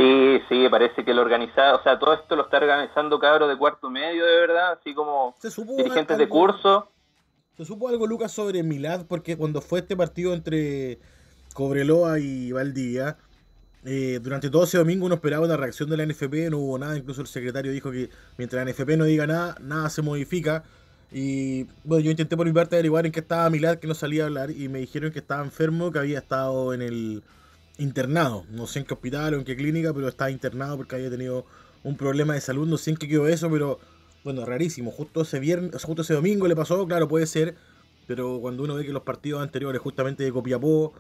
Sí, 0.02 0.40
sí, 0.48 0.68
parece 0.68 1.04
que 1.04 1.14
lo 1.14 1.22
organizado, 1.22 1.78
o 1.78 1.82
sea, 1.84 1.96
todo 1.96 2.14
esto 2.14 2.34
lo 2.34 2.42
está 2.44 2.56
organizando 2.56 3.20
cabros 3.20 3.48
de 3.48 3.56
cuarto 3.56 3.88
medio, 3.88 4.24
de 4.26 4.36
verdad, 4.40 4.72
así 4.72 4.94
como 4.94 5.36
dirigentes 5.76 6.18
de 6.18 6.28
curso. 6.28 6.88
¿Se 7.56 7.64
supo 7.64 7.88
algo, 7.88 8.06
Lucas, 8.06 8.32
sobre 8.32 8.64
Milad? 8.64 9.06
Porque 9.06 9.36
cuando 9.36 9.60
fue 9.60 9.78
este 9.78 9.96
partido 9.96 10.34
entre 10.34 10.98
Cobreloa 11.54 12.18
y 12.18 12.50
Valdivia, 12.50 13.16
eh, 13.84 14.18
durante 14.20 14.50
todo 14.50 14.64
ese 14.64 14.78
domingo 14.78 15.06
uno 15.06 15.16
esperaba 15.16 15.46
una 15.46 15.56
reacción 15.56 15.88
de 15.88 15.96
la 15.96 16.04
NFP, 16.04 16.50
no 16.50 16.58
hubo 16.58 16.78
nada, 16.78 16.96
incluso 16.96 17.20
el 17.20 17.28
secretario 17.28 17.70
dijo 17.70 17.92
que 17.92 18.10
mientras 18.38 18.64
la 18.64 18.72
NFP 18.72 18.96
no 18.96 19.04
diga 19.04 19.28
nada, 19.28 19.54
nada 19.60 19.88
se 19.88 20.02
modifica. 20.02 20.64
Y 21.12 21.64
bueno, 21.84 22.02
yo 22.02 22.10
intenté 22.10 22.36
por 22.36 22.46
mi 22.46 22.52
parte 22.52 22.74
averiguar 22.74 23.06
en 23.06 23.12
qué 23.12 23.20
estaba 23.20 23.48
Milad, 23.50 23.78
que 23.78 23.86
no 23.86 23.94
salía 23.94 24.24
a 24.24 24.26
hablar, 24.26 24.50
y 24.50 24.68
me 24.68 24.80
dijeron 24.80 25.12
que 25.12 25.20
estaba 25.20 25.44
enfermo, 25.44 25.92
que 25.92 26.00
había 26.00 26.18
estado 26.18 26.74
en 26.74 26.82
el 26.82 27.22
internado. 27.78 28.44
No 28.50 28.66
sé 28.66 28.80
en 28.80 28.84
qué 28.84 28.94
hospital 28.94 29.34
o 29.34 29.38
en 29.38 29.44
qué 29.44 29.56
clínica, 29.56 29.92
pero 29.92 30.08
estaba 30.08 30.30
internado 30.30 30.76
porque 30.76 30.96
había 30.96 31.10
tenido 31.10 31.46
un 31.82 31.96
problema 31.96 32.34
de 32.34 32.40
salud. 32.40 32.66
No 32.66 32.76
sé 32.76 32.90
en 32.90 32.96
qué 32.96 33.08
quedó 33.08 33.28
eso, 33.28 33.50
pero 33.50 33.78
bueno, 34.24 34.44
rarísimo. 34.44 34.90
Justo 34.90 35.22
ese 35.22 35.40
viernes, 35.40 35.82
justo 35.82 36.02
ese 36.02 36.14
domingo 36.14 36.46
le 36.46 36.56
pasó, 36.56 36.86
claro, 36.86 37.08
puede 37.08 37.26
ser. 37.26 37.56
Pero 38.06 38.38
cuando 38.40 38.64
uno 38.64 38.74
ve 38.74 38.84
que 38.84 38.92
los 38.92 39.02
partidos 39.02 39.42
anteriores, 39.42 39.80
justamente 39.80 40.24
de 40.24 40.32
Copiapó, 40.32 40.92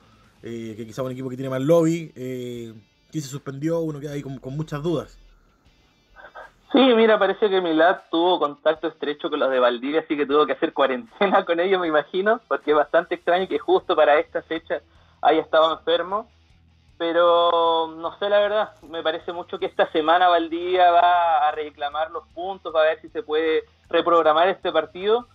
eh, 0.42 0.74
que 0.76 0.86
quizá 0.86 1.02
un 1.02 1.12
equipo 1.12 1.28
que 1.28 1.36
tiene 1.36 1.50
más 1.50 1.60
lobby, 1.60 2.12
eh, 2.14 2.72
que 3.10 3.20
se 3.20 3.28
suspendió, 3.28 3.80
uno 3.80 4.00
queda 4.00 4.12
ahí 4.12 4.22
con, 4.22 4.38
muchas 4.56 4.82
dudas. 4.82 5.18
Sí, 6.72 6.78
mira, 6.78 7.18
parece 7.18 7.50
que 7.50 7.60
Milad 7.60 7.98
tuvo 8.10 8.38
contacto 8.38 8.88
estrecho 8.88 9.28
con 9.28 9.38
los 9.38 9.50
de 9.50 9.58
Valdivia, 9.58 10.00
así 10.00 10.16
que 10.16 10.24
tuvo 10.24 10.46
que 10.46 10.52
hacer 10.52 10.72
cuarentena 10.72 11.44
con 11.46 11.60
ellos, 11.60 11.80
me 11.80 11.88
imagino, 11.88 12.40
porque 12.48 12.70
es 12.70 12.76
bastante 12.76 13.16
extraño 13.16 13.46
que 13.46 13.58
justo 13.58 13.94
para 13.94 14.18
esta 14.18 14.42
fecha 14.42 14.80
haya 15.20 15.42
estado 15.42 15.78
enfermo 15.78 16.28
pero 17.02 17.92
no 17.96 18.16
sé 18.20 18.28
la 18.28 18.38
verdad, 18.38 18.74
me 18.88 19.02
parece 19.02 19.32
mucho 19.32 19.58
que 19.58 19.66
esta 19.66 19.90
semana 19.90 20.28
Valdivia 20.28 20.92
va 20.92 21.48
a 21.48 21.50
reclamar 21.50 22.12
los 22.12 22.24
puntos, 22.28 22.72
va 22.72 22.82
a 22.82 22.84
ver 22.84 23.00
si 23.00 23.08
se 23.08 23.24
puede 23.24 23.64
reprogramar 23.88 24.46
este 24.46 24.70
partido. 24.70 25.26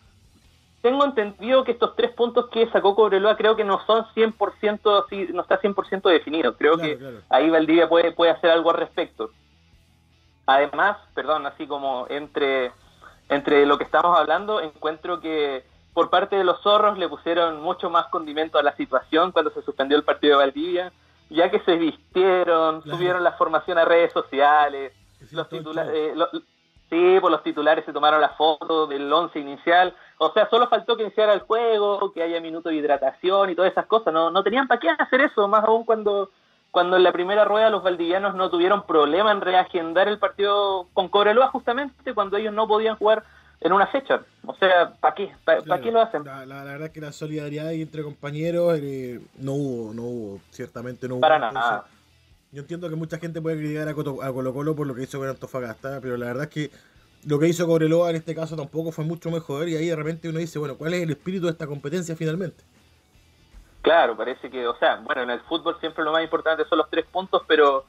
Tengo 0.81 1.03
entendido 1.03 1.65
que 1.65 1.73
estos 1.73 1.93
tres 1.97 2.13
puntos 2.13 2.47
que 2.51 2.69
sacó 2.69 2.95
Cobreloa 2.95 3.35
creo 3.35 3.57
que 3.57 3.65
no 3.65 3.85
son 3.85 4.05
100%, 4.15 5.33
no 5.33 5.41
está 5.41 5.59
100% 5.59 6.09
definido, 6.09 6.55
creo 6.55 6.77
que 6.77 6.97
ahí 7.27 7.49
Valdivia 7.49 7.89
puede, 7.89 8.13
puede 8.13 8.31
hacer 8.31 8.49
algo 8.49 8.69
al 8.69 8.77
respecto. 8.77 9.31
Además, 10.45 10.95
perdón, 11.13 11.47
así 11.47 11.67
como 11.67 12.05
entre, 12.07 12.71
entre 13.27 13.65
lo 13.65 13.77
que 13.77 13.83
estamos 13.83 14.17
hablando, 14.17 14.61
encuentro 14.61 15.19
que 15.19 15.65
por 15.93 16.09
parte 16.09 16.37
de 16.37 16.45
los 16.45 16.61
zorros 16.61 16.97
le 16.97 17.09
pusieron 17.09 17.61
mucho 17.61 17.89
más 17.89 18.05
condimento 18.05 18.57
a 18.57 18.63
la 18.63 18.73
situación 18.77 19.33
cuando 19.33 19.51
se 19.51 19.63
suspendió 19.63 19.97
el 19.97 20.05
partido 20.05 20.39
de 20.39 20.45
Valdivia, 20.45 20.93
ya 21.29 21.51
que 21.51 21.59
se 21.61 21.75
vistieron, 21.75 22.83
subieron 22.83 23.23
la 23.23 23.33
formación 23.33 23.77
a 23.77 23.85
redes 23.85 24.13
sociales, 24.13 24.93
los 25.31 25.49
titulares, 25.49 25.93
eh, 25.93 26.13
sí, 26.89 27.13
por 27.15 27.21
pues 27.21 27.31
los 27.31 27.43
titulares 27.43 27.85
se 27.85 27.93
tomaron 27.93 28.21
la 28.21 28.29
foto 28.29 28.87
del 28.87 29.11
once 29.11 29.39
inicial, 29.39 29.95
o 30.17 30.31
sea, 30.31 30.49
solo 30.49 30.67
faltó 30.67 30.95
que 30.95 31.03
iniciara 31.03 31.33
el 31.33 31.41
juego, 31.41 32.11
que 32.13 32.23
haya 32.23 32.39
minuto 32.39 32.69
de 32.69 32.75
hidratación 32.75 33.49
y 33.49 33.55
todas 33.55 33.71
esas 33.71 33.87
cosas, 33.87 34.13
no, 34.13 34.31
no 34.31 34.43
tenían 34.43 34.67
para 34.67 34.79
qué 34.79 34.89
hacer 34.89 35.21
eso, 35.21 35.47
más 35.47 35.63
aún 35.63 35.85
cuando 35.85 36.29
cuando 36.71 36.97
en 36.97 37.03
la 37.03 37.11
primera 37.11 37.45
rueda 37.45 37.69
los 37.69 37.81
valdivianos 37.81 38.35
no 38.35 38.49
tuvieron 38.49 38.83
problema 38.83 39.31
en 39.31 39.41
reagendar 39.41 40.07
el 40.07 40.19
partido 40.19 40.87
con 40.93 41.07
Cobreloa 41.07 41.47
justamente 41.47 42.13
cuando 42.13 42.37
ellos 42.37 42.53
no 42.53 42.67
podían 42.67 42.97
jugar 42.97 43.23
en 43.61 43.73
una 43.73 43.87
fecha. 43.87 44.21
O 44.45 44.55
sea, 44.55 44.93
¿para 44.99 45.15
qué? 45.15 45.31
¿Para 45.43 45.81
qué 45.81 45.91
lo 45.91 46.01
hacen? 46.01 46.23
La, 46.23 46.45
la, 46.45 46.63
verdad 46.63 46.87
es 46.87 46.91
que 46.91 47.01
la 47.01 47.11
solidaridad 47.11 47.71
entre 47.73 48.03
compañeros 48.03 48.77
eh, 48.81 49.19
no 49.37 49.53
hubo, 49.53 49.93
no 49.93 50.01
hubo, 50.03 50.39
ciertamente 50.51 51.07
no 51.07 51.15
hubo. 51.15 51.21
Para 51.21 51.39
nada. 51.39 51.85
Yo 52.51 52.61
entiendo 52.61 52.89
que 52.89 52.95
mucha 52.95 53.17
gente 53.17 53.41
puede 53.41 53.57
criticar 53.57 53.89
a, 53.89 53.93
Colo 53.93 54.53
Colo 54.53 54.75
por 54.75 54.87
lo 54.87 54.95
que 54.95 55.03
hizo 55.03 55.19
con 55.19 55.27
Antofagasta, 55.27 55.99
pero 56.01 56.15
la 56.15 56.27
verdad 56.27 56.43
es 56.43 56.49
que 56.49 56.71
lo 57.25 57.39
que 57.39 57.47
hizo 57.47 57.67
Cobreloa 57.67 58.09
en 58.09 58.15
este 58.15 58.33
caso 58.33 58.55
tampoco 58.55 58.91
fue 58.91 59.03
mucho 59.03 59.29
mejor 59.29 59.67
y 59.67 59.75
ahí 59.75 59.87
de 59.87 59.95
repente 59.95 60.29
uno 60.29 60.39
dice, 60.39 60.57
bueno, 60.57 60.77
¿cuál 60.77 60.93
es 60.93 61.03
el 61.03 61.09
espíritu 61.09 61.45
de 61.45 61.51
esta 61.51 61.67
competencia 61.67 62.15
finalmente? 62.15 62.63
Claro, 63.81 64.15
parece 64.15 64.49
que, 64.49 64.65
o 64.65 64.77
sea, 64.77 64.97
bueno, 65.03 65.23
en 65.23 65.31
el 65.31 65.41
fútbol 65.41 65.77
siempre 65.79 66.03
lo 66.03 66.11
más 66.11 66.23
importante 66.23 66.63
son 66.69 66.77
los 66.77 66.89
tres 66.89 67.05
puntos, 67.05 67.41
pero 67.47 67.85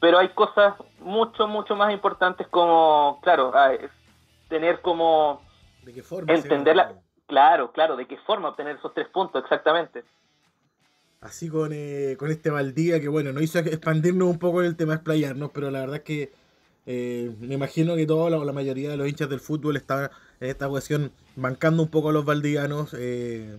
pero 0.00 0.18
hay 0.18 0.30
cosas 0.30 0.74
mucho, 0.98 1.46
mucho 1.46 1.76
más 1.76 1.92
importantes 1.92 2.48
como, 2.48 3.20
claro, 3.22 3.52
tener 4.52 4.82
como 4.82 5.40
¿De 5.82 5.94
qué 5.94 6.02
forma 6.02 6.30
entenderla, 6.30 6.92
claro, 7.26 7.72
claro, 7.72 7.96
de 7.96 8.06
qué 8.06 8.18
forma 8.18 8.50
obtener 8.50 8.76
esos 8.76 8.92
tres 8.92 9.08
puntos, 9.08 9.42
exactamente. 9.42 10.04
Así 11.22 11.48
con, 11.48 11.70
eh, 11.72 12.16
con 12.18 12.30
este 12.30 12.50
Valdía 12.50 13.00
que 13.00 13.08
bueno, 13.08 13.32
nos 13.32 13.42
hizo 13.42 13.60
expandirnos 13.60 14.28
un 14.28 14.38
poco 14.38 14.60
el 14.60 14.76
tema 14.76 14.92
de 14.92 14.96
explayarnos, 14.96 15.50
pero 15.54 15.70
la 15.70 15.80
verdad 15.80 15.96
es 15.96 16.02
que 16.02 16.32
eh, 16.84 17.34
me 17.40 17.54
imagino 17.54 17.96
que 17.96 18.04
toda 18.06 18.28
la, 18.28 18.44
la, 18.44 18.52
mayoría 18.52 18.90
de 18.90 18.98
los 18.98 19.08
hinchas 19.08 19.30
del 19.30 19.40
fútbol 19.40 19.76
están 19.76 20.10
en 20.40 20.50
esta 20.50 20.68
cuestión 20.68 21.12
bancando 21.34 21.82
un 21.82 21.88
poco 21.88 22.10
a 22.10 22.12
los 22.12 22.26
valdianos 22.26 22.94
eh, 22.98 23.56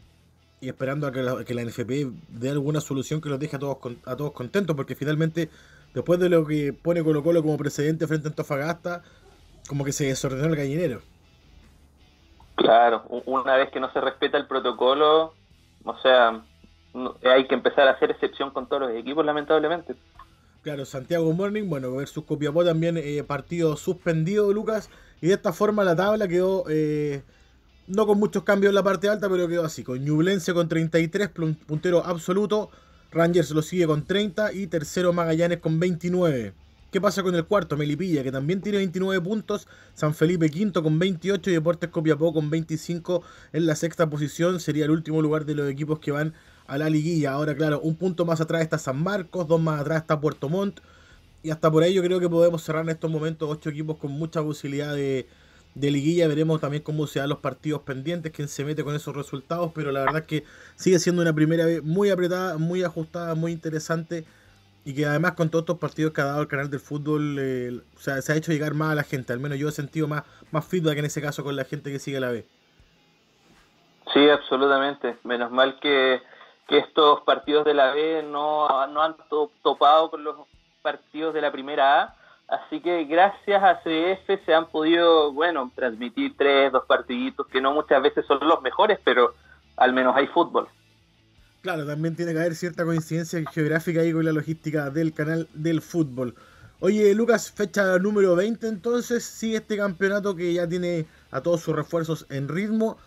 y 0.61 0.67
esperando 0.67 1.07
a 1.07 1.11
que 1.11 1.23
la, 1.23 1.43
que 1.43 1.55
la, 1.55 1.63
NFP 1.63 2.11
dé 2.29 2.51
alguna 2.51 2.81
solución 2.81 3.19
que 3.19 3.29
los 3.29 3.39
deje 3.39 3.55
a 3.55 3.59
todos, 3.59 3.77
a 4.05 4.15
todos 4.15 4.33
contentos, 4.33 4.75
porque 4.75 4.93
finalmente, 4.93 5.49
después 5.95 6.19
de 6.19 6.29
lo 6.29 6.45
que 6.45 6.73
pone 6.73 7.03
Colo 7.03 7.23
Colo 7.23 7.41
como 7.41 7.57
precedente 7.57 8.05
frente 8.05 8.27
a 8.27 8.29
Antofagasta, 8.29 9.03
como 9.67 9.85
que 9.85 9.91
se 9.91 10.05
desordenó 10.05 10.45
el 10.45 10.55
gallinero. 10.55 11.01
Claro, 12.55 13.03
una 13.25 13.55
vez 13.55 13.71
que 13.71 13.79
no 13.79 13.91
se 13.91 13.99
respeta 13.99 14.37
el 14.37 14.47
protocolo, 14.47 15.33
o 15.83 15.97
sea, 16.01 16.43
hay 17.23 17.47
que 17.47 17.55
empezar 17.55 17.87
a 17.87 17.91
hacer 17.91 18.11
excepción 18.11 18.51
con 18.51 18.67
todos 18.67 18.83
los 18.83 18.91
equipos, 18.91 19.25
lamentablemente. 19.25 19.95
Claro, 20.61 20.85
Santiago 20.85 21.31
Morning, 21.33 21.67
bueno, 21.67 21.93
versus 21.93 22.23
Copiapó 22.23 22.63
también 22.63 22.97
eh, 22.97 23.23
partido 23.23 23.75
suspendido, 23.75 24.53
Lucas, 24.53 24.89
y 25.19 25.27
de 25.27 25.33
esta 25.33 25.51
forma 25.51 25.83
la 25.83 25.95
tabla 25.95 26.27
quedó, 26.27 26.65
eh, 26.69 27.23
no 27.87 28.05
con 28.05 28.19
muchos 28.19 28.43
cambios 28.43 28.69
en 28.69 28.75
la 28.75 28.83
parte 28.83 29.09
alta, 29.09 29.27
pero 29.29 29.47
quedó 29.47 29.65
así, 29.65 29.83
con 29.83 30.03
Ñublense 30.03 30.53
con 30.53 30.69
33, 30.69 31.29
puntero 31.67 32.05
absoluto, 32.05 32.69
Rangers 33.11 33.51
lo 33.51 33.61
sigue 33.61 33.87
con 33.87 34.05
30 34.05 34.53
y 34.53 34.67
tercero 34.67 35.11
Magallanes 35.11 35.59
con 35.59 35.79
29. 35.79 36.53
¿Qué 36.93 37.01
pasa 37.01 37.23
con 37.23 37.33
el 37.33 37.45
cuarto? 37.45 37.75
Melipilla, 37.75 38.21
que 38.21 38.31
también 38.31 38.61
tiene 38.61 38.77
29 38.77 39.19
puntos. 39.19 39.67
San 39.95 40.13
Felipe 40.13 40.47
quinto 40.51 40.83
con 40.83 40.99
28 40.99 41.49
y 41.49 41.53
Deportes 41.53 41.89
Copiapó 41.89 42.31
con 42.31 42.51
25 42.51 43.23
en 43.51 43.65
la 43.65 43.75
sexta 43.75 44.11
posición. 44.11 44.59
Sería 44.59 44.85
el 44.85 44.91
último 44.91 45.19
lugar 45.19 45.43
de 45.45 45.55
los 45.55 45.67
equipos 45.67 45.97
que 45.97 46.11
van 46.11 46.35
a 46.67 46.77
la 46.77 46.91
liguilla. 46.91 47.31
Ahora, 47.31 47.55
claro, 47.55 47.81
un 47.81 47.95
punto 47.95 48.25
más 48.25 48.41
atrás 48.41 48.61
está 48.61 48.77
San 48.77 49.01
Marcos, 49.01 49.47
dos 49.47 49.59
más 49.59 49.81
atrás 49.81 50.01
está 50.01 50.21
Puerto 50.21 50.49
Montt. 50.49 50.81
Y 51.41 51.49
hasta 51.49 51.71
por 51.71 51.81
ahí 51.81 51.95
yo 51.95 52.03
creo 52.03 52.19
que 52.19 52.29
podemos 52.29 52.61
cerrar 52.61 52.83
en 52.83 52.89
estos 52.89 53.09
momentos 53.09 53.49
ocho 53.49 53.71
equipos 53.71 53.97
con 53.97 54.11
mucha 54.11 54.43
posibilidad 54.43 54.93
de, 54.93 55.27
de 55.73 55.89
liguilla. 55.89 56.27
Veremos 56.27 56.61
también 56.61 56.83
cómo 56.83 57.07
se 57.07 57.17
dan 57.17 57.29
los 57.29 57.39
partidos 57.39 57.81
pendientes, 57.81 58.31
quién 58.31 58.47
se 58.47 58.63
mete 58.63 58.83
con 58.83 58.93
esos 58.93 59.15
resultados. 59.15 59.71
Pero 59.73 59.91
la 59.91 60.01
verdad 60.01 60.21
es 60.21 60.27
que 60.27 60.43
sigue 60.75 60.99
siendo 60.99 61.23
una 61.23 61.33
primera 61.33 61.65
vez 61.65 61.81
muy 61.81 62.11
apretada, 62.11 62.59
muy 62.59 62.83
ajustada, 62.83 63.33
muy 63.33 63.51
interesante 63.51 64.25
y 64.85 64.93
que 64.93 65.05
además 65.05 65.33
con 65.33 65.49
todos 65.49 65.63
estos 65.63 65.79
partidos 65.79 66.13
que 66.13 66.21
ha 66.21 66.25
dado 66.25 66.41
el 66.41 66.47
canal 66.47 66.69
del 66.69 66.79
fútbol, 66.79 67.37
eh, 67.39 67.79
se 67.95 68.31
ha 68.31 68.35
hecho 68.35 68.51
llegar 68.51 68.73
más 68.73 68.91
a 68.91 68.95
la 68.95 69.03
gente. 69.03 69.31
Al 69.31 69.39
menos 69.39 69.57
yo 69.57 69.69
he 69.69 69.71
sentido 69.71 70.07
más, 70.07 70.23
más 70.51 70.65
feedback 70.65 70.97
en 70.97 71.05
ese 71.05 71.21
caso 71.21 71.43
con 71.43 71.55
la 71.55 71.63
gente 71.63 71.91
que 71.91 71.99
sigue 71.99 72.19
la 72.19 72.31
B. 72.31 72.45
Sí, 74.13 74.29
absolutamente. 74.29 75.17
Menos 75.23 75.51
mal 75.51 75.79
que, 75.79 76.21
que 76.67 76.79
estos 76.79 77.21
partidos 77.21 77.65
de 77.65 77.73
la 77.73 77.93
B 77.93 78.23
no, 78.23 78.87
no 78.87 79.01
han 79.01 79.15
topado 79.61 80.11
con 80.11 80.23
los 80.23 80.35
partidos 80.81 81.33
de 81.33 81.41
la 81.41 81.51
primera 81.51 82.01
A. 82.01 82.15
Así 82.49 82.81
que 82.81 83.05
gracias 83.05 83.63
a 83.63 83.79
CF 83.79 84.45
se 84.45 84.53
han 84.53 84.67
podido, 84.67 85.31
bueno, 85.31 85.71
transmitir 85.73 86.35
tres, 86.37 86.73
dos 86.73 86.85
partiditos 86.85 87.47
que 87.47 87.61
no 87.61 87.73
muchas 87.73 88.01
veces 88.01 88.25
son 88.25 88.39
los 88.41 88.61
mejores, 88.61 88.99
pero 89.03 89.33
al 89.77 89.93
menos 89.93 90.15
hay 90.15 90.27
fútbol. 90.27 90.67
Claro, 91.63 91.85
también 91.85 92.13
tiene 92.13 92.33
que 92.33 92.39
haber 92.39 92.55
cierta 92.55 92.83
coincidencia 92.83 93.41
geográfica 93.49 94.01
ahí 94.01 94.11
con 94.11 94.25
la 94.25 94.33
logística 94.33 94.89
del 94.89 95.13
canal 95.13 95.47
del 95.53 95.81
fútbol. 95.81 96.35
Oye, 96.81 97.15
Lucas, 97.15 97.49
fecha 97.49 97.97
número 97.99 98.35
20 98.35 98.67
entonces, 98.67 99.23
sigue 99.23 99.55
este 99.55 99.77
campeonato 99.77 100.35
que 100.35 100.53
ya 100.53 100.67
tiene 100.67 101.05
a 101.31 101.39
todos 101.39 101.61
sus 101.61 101.73
refuerzos 101.73 102.27
en 102.29 102.49
ritmo. 102.49 102.97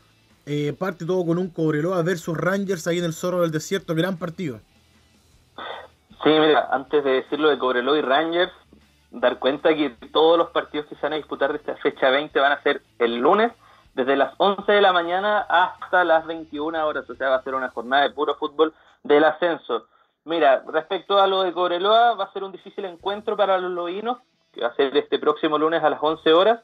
Eh, 0.47 0.73
parte 0.73 1.05
todo 1.05 1.27
con 1.27 1.37
un 1.37 1.51
Cobreloa 1.51 2.01
versus 2.03 2.35
Rangers 2.35 2.87
ahí 2.87 2.99
en 2.99 3.05
el 3.05 3.13
Zorro 3.13 3.43
del 3.43 3.51
Desierto, 3.51 3.95
gran 3.95 4.17
partido. 4.17 4.61
Sí, 6.25 6.31
mira, 6.31 6.67
antes 6.71 7.05
de 7.05 7.11
decirlo 7.11 7.51
de 7.51 7.59
Cobreloa 7.59 7.99
y 7.99 8.01
Rangers, 8.01 8.53
dar 9.11 9.39
cuenta 9.39 9.75
que 9.75 9.91
todos 10.15 10.39
los 10.39 10.49
partidos 10.49 10.87
que 10.87 10.95
se 10.95 11.03
van 11.03 11.13
a 11.13 11.17
disputar 11.17 11.53
de 11.53 11.59
esta 11.59 11.77
fecha 11.77 12.09
20 12.09 12.41
van 12.41 12.53
a 12.53 12.63
ser 12.63 12.81
el 13.01 13.17
lunes 13.17 13.53
desde 13.97 14.15
las 14.15 14.35
11 14.37 14.71
de 14.71 14.83
la 14.83 14.93
mañana 14.93 15.39
hasta 15.49 16.05
las 16.05 16.27
21 16.27 16.87
horas, 16.87 17.09
o 17.09 17.15
sea, 17.15 17.31
va 17.31 17.37
a 17.37 17.43
ser 17.43 17.55
una 17.55 17.71
jornada 17.71 18.03
de 18.03 18.11
puro 18.11 18.35
fútbol 18.35 18.75
del 19.03 19.25
ascenso. 19.25 19.87
Mira, 20.27 20.63
respecto 20.71 21.19
a 21.19 21.27
lo 21.27 21.43
de 21.43 21.55
Cobreloa, 21.55 22.15
va 22.15 22.25
a 22.25 22.33
ser 22.35 22.45
un 22.45 22.53
difícil 22.53 22.85
encuentro 22.85 23.39
para 23.39 23.57
los 23.57 23.71
loínos, 23.71 24.19
que 24.53 24.61
va 24.61 24.69
a 24.69 24.75
ser 24.75 24.95
este 24.95 25.19
próximo 25.19 25.57
lunes 25.57 25.83
a 25.83 25.89
las 25.89 25.99
11 26.03 26.31
horas, 26.35 26.61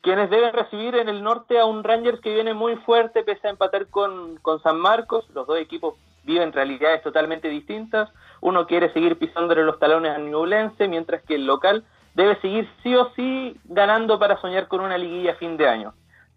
quienes 0.00 0.30
deben 0.30 0.54
recibir 0.54 0.96
en 0.96 1.10
el 1.10 1.22
norte 1.22 1.58
a 1.58 1.66
un 1.66 1.84
Rangers 1.84 2.20
que 2.20 2.32
viene 2.32 2.54
muy 2.54 2.76
fuerte, 2.76 3.22
pese 3.22 3.48
a 3.48 3.50
empatar 3.50 3.88
con, 3.88 4.36
con 4.36 4.62
San 4.62 4.80
Marcos. 4.80 5.28
Los 5.34 5.46
dos 5.46 5.58
equipos 5.58 5.96
viven 6.24 6.54
realidades 6.54 7.02
totalmente 7.02 7.48
distintas. 7.48 8.08
Uno 8.40 8.66
quiere 8.66 8.90
seguir 8.94 9.18
pisándole 9.18 9.62
los 9.62 9.78
talones 9.78 10.16
al 10.16 10.24
Ñublense, 10.24 10.88
mientras 10.88 11.22
que 11.24 11.34
el 11.34 11.44
local 11.44 11.84
debe 12.14 12.40
seguir 12.40 12.66
sí 12.82 12.96
o 12.96 13.10
sí 13.14 13.60
ganando 13.64 14.18
para 14.18 14.40
soñar 14.40 14.68
con 14.68 14.80
una 14.80 14.96
liguilla 14.96 15.32
a 15.32 15.36
fin 15.36 15.58
de 15.58 15.68
año 15.68 15.92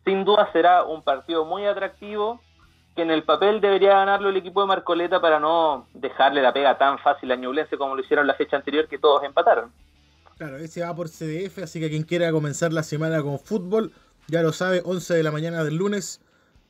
sin 0.06 0.24
duda 0.24 0.50
será 0.54 0.84
un 0.84 1.04
partido 1.04 1.46
muy 1.46 1.66
atractivo 1.66 2.40
que 2.96 3.02
en 3.02 3.12
el 3.12 3.24
papel 3.24 3.60
debería 3.60 3.96
ganarlo 3.96 4.30
el 4.30 4.38
equipo 4.38 4.62
de 4.62 4.68
Marcoleta 4.68 5.20
para 5.20 5.40
no 5.40 5.88
dejarle 5.94 6.42
la 6.42 6.54
pega 6.54 6.78
tan 6.78 6.98
fácil 7.00 7.32
a 7.32 7.36
Ñublense 7.36 7.78
como 7.78 7.96
lo 7.96 8.02
hicieron 8.02 8.26
la 8.26 8.36
fecha 8.36 8.56
anterior 8.56 8.88
que 8.88 8.98
todos 8.98 9.24
empataron. 9.24 9.72
Claro, 10.38 10.58
ese 10.58 10.82
va 10.82 10.96
por 10.96 11.10
CDF, 11.10 11.60
así 11.64 11.80
que 11.80 11.90
quien 11.90 12.04
quiera 12.04 12.32
comenzar 12.32 12.72
la 12.72 12.84
semana 12.84 13.22
con 13.22 13.40
fútbol, 13.40 13.92
ya 14.28 14.42
lo 14.42 14.54
sabe, 14.54 14.82
11 14.86 15.14
de 15.14 15.24
la 15.24 15.32
mañana 15.32 15.64
del 15.64 15.76
lunes, 15.76 16.22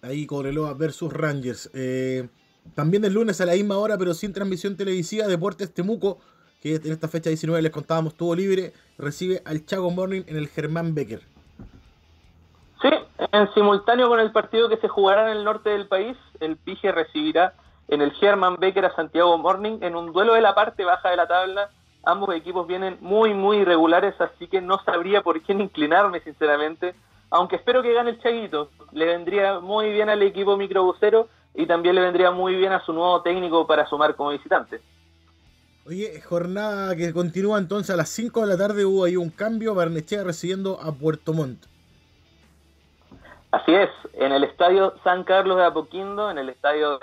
ahí 0.01 0.25
Cobreloa 0.25 0.73
versus 0.73 1.11
Rangers. 1.13 1.69
Eh, 1.73 2.27
también 2.73 3.05
el 3.05 3.13
lunes 3.13 3.39
a 3.41 3.45
la 3.45 3.53
misma 3.53 3.77
hora, 3.77 3.97
pero 3.97 4.13
sin 4.13 4.33
transmisión 4.33 4.75
televisiva, 4.75 5.27
Deportes 5.27 5.73
Temuco, 5.73 6.19
que 6.61 6.75
en 6.75 6.91
esta 6.91 7.07
fecha 7.07 7.29
19 7.29 7.61
les 7.61 7.71
contábamos, 7.71 8.13
estuvo 8.13 8.35
libre, 8.35 8.73
recibe 8.97 9.41
al 9.45 9.65
Chago 9.65 9.91
Morning 9.91 10.23
en 10.27 10.37
el 10.37 10.47
Germán 10.47 10.95
Becker. 10.95 11.34
Sí, 12.81 12.89
en 13.31 13.53
simultáneo 13.53 14.09
con 14.09 14.19
el 14.19 14.31
partido 14.31 14.69
que 14.69 14.77
se 14.77 14.87
jugará 14.87 15.31
en 15.31 15.37
el 15.37 15.43
norte 15.43 15.69
del 15.69 15.87
país, 15.87 16.17
el 16.39 16.57
Pige 16.57 16.91
recibirá 16.91 17.53
en 17.87 18.01
el 18.01 18.11
German 18.13 18.57
Becker 18.59 18.85
a 18.85 18.95
Santiago 18.95 19.37
Morning 19.37 19.79
en 19.81 19.95
un 19.95 20.11
duelo 20.11 20.33
de 20.33 20.41
la 20.41 20.55
parte 20.55 20.83
baja 20.83 21.09
de 21.09 21.17
la 21.17 21.27
tabla. 21.27 21.69
Ambos 22.03 22.35
equipos 22.35 22.67
vienen 22.67 22.97
muy, 23.01 23.33
muy 23.33 23.57
irregulares, 23.57 24.19
así 24.19 24.47
que 24.47 24.61
no 24.61 24.79
sabría 24.83 25.21
por 25.21 25.41
quién 25.41 25.61
inclinarme, 25.61 26.19
sinceramente. 26.21 26.95
Aunque 27.29 27.55
espero 27.55 27.81
que 27.81 27.93
gane 27.93 28.11
el 28.11 28.21
Chaguito. 28.21 28.69
Le 28.91 29.05
vendría 29.05 29.59
muy 29.59 29.91
bien 29.91 30.09
al 30.09 30.21
equipo 30.21 30.57
microbusero 30.57 31.27
y 31.53 31.65
también 31.65 31.95
le 31.95 32.01
vendría 32.01 32.31
muy 32.31 32.55
bien 32.55 32.73
a 32.73 32.83
su 32.85 32.93
nuevo 32.93 33.21
técnico 33.21 33.65
para 33.65 33.87
sumar 33.87 34.15
como 34.15 34.31
visitante. 34.31 34.81
Oye, 35.87 36.19
jornada 36.21 36.95
que 36.95 37.13
continúa 37.13 37.59
entonces 37.59 37.91
a 37.91 37.97
las 37.97 38.09
5 38.09 38.41
de 38.41 38.47
la 38.47 38.57
tarde. 38.57 38.85
Hubo 38.85 39.03
ahí 39.03 39.15
un 39.15 39.29
cambio. 39.29 39.75
Barnechea 39.75 40.23
recibiendo 40.23 40.79
a 40.81 40.91
Puerto 40.91 41.33
Montt. 41.33 41.65
Así 43.55 43.73
es, 43.73 43.89
en 44.15 44.33
el 44.33 44.43
estadio 44.43 44.95
San 45.05 45.23
Carlos 45.23 45.55
de 45.55 45.63
Apoquindo, 45.63 46.29
en 46.29 46.37
el 46.37 46.49
estadio 46.49 46.99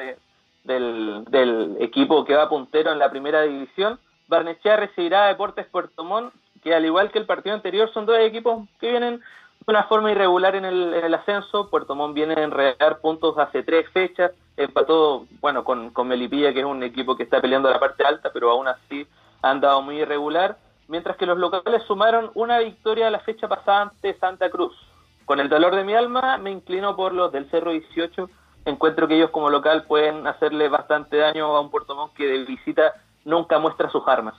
del, 0.65 1.77
equipo 1.81 2.27
que 2.27 2.35
va 2.35 2.51
puntero 2.51 2.93
en 2.93 2.99
la 2.99 3.11
primera 3.11 3.41
división, 3.41 3.99
Barnechea 4.29 4.77
recibirá 4.77 5.25
a 5.25 5.29
Deportes 5.29 5.65
Puerto 5.69 6.05
Montt, 6.05 6.35
que 6.63 6.75
al 6.75 6.85
igual 6.85 7.11
que 7.11 7.19
el 7.19 7.25
partido 7.25 7.55
anterior 7.55 7.91
son 7.95 8.05
dos 8.05 8.19
equipos 8.19 8.69
que 8.79 8.91
vienen 8.91 9.23
una 9.67 9.85
forma 9.85 10.13
irregular 10.13 10.55
en 10.55 10.67
el, 10.67 10.93
en 10.93 11.03
el 11.07 11.15
ascenso. 11.15 11.71
Puerto 11.71 11.95
Montt 11.95 12.15
viene 12.15 12.35
a 12.35 12.43
enredar 12.43 13.01
puntos 13.01 13.39
hace 13.39 13.63
tres 13.63 13.89
fechas. 13.89 14.33
Empató, 14.59 15.25
bueno, 15.41 15.65
con, 15.65 15.89
con 15.89 16.07
Melipilla, 16.07 16.53
que 16.53 16.61
es 16.61 16.67
un 16.67 16.83
equipo 16.83 17.17
que 17.17 17.23
está 17.23 17.41
peleando 17.41 17.71
la 17.71 17.81
parte 17.81 18.05
alta, 18.05 18.29
pero 18.31 18.51
aún 18.51 18.69
así 18.69 19.07
ha 19.41 19.53
andado 19.53 19.81
muy 19.81 20.03
irregular. 20.03 20.59
Mientras 20.87 21.17
que 21.17 21.25
los 21.25 21.39
locales 21.39 21.83
sumaron 21.85 22.31
una 22.35 22.59
victoria 22.59 23.09
la 23.09 23.21
fecha 23.21 23.49
pasada 23.49 23.85
ante 23.85 24.13
Santa 24.19 24.51
Cruz. 24.51 24.77
Con 25.25 25.41
el 25.41 25.49
dolor 25.49 25.75
de 25.77 25.85
mi 25.85 25.95
alma, 25.95 26.39
me 26.39 26.51
inclino 26.51 26.97
por 26.97 27.13
los 27.15 27.33
del 27.33 27.49
Cerro 27.51 27.73
18. 27.73 28.29
Encuentro 28.65 29.09
que 29.09 29.17
ellos 29.17 29.31
como 29.31 29.51
local 29.51 29.85
pueden 29.85 30.27
hacerle 30.27 30.69
bastante 30.69 31.17
daño 31.17 31.47
a 31.57 31.61
un 31.61 31.71
Puerto 31.71 31.95
Montt 31.95 32.15
que 32.15 32.27
de 32.27 32.45
visita 32.45 32.95
nunca 33.25 33.59
muestra 33.59 33.91
sus 33.91 34.03
armas. 34.07 34.35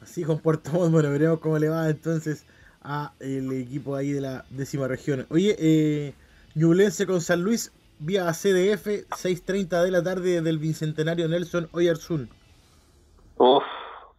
Así 0.00 0.24
con 0.24 0.38
Puerto 0.38 0.70
Montt, 0.72 0.92
bueno, 0.92 1.10
veremos 1.10 1.40
cómo 1.40 1.58
le 1.58 1.68
va 1.68 1.88
entonces 1.88 2.46
a 2.82 3.12
el 3.20 3.52
equipo 3.52 3.96
ahí 3.96 4.12
de 4.12 4.20
la 4.20 4.44
décima 4.50 4.88
región. 4.88 5.26
Oye, 5.30 5.56
eh, 5.58 6.14
Ñublense 6.54 7.06
con 7.06 7.20
San 7.20 7.42
Luis 7.42 7.72
vía 7.98 8.32
CDF, 8.32 8.86
6.30 9.10 9.82
de 9.82 9.90
la 9.90 10.02
tarde 10.02 10.40
del 10.40 10.58
Bicentenario 10.58 11.28
Nelson 11.28 11.68
Oyarzún. 11.72 12.30
Uf, 13.36 13.64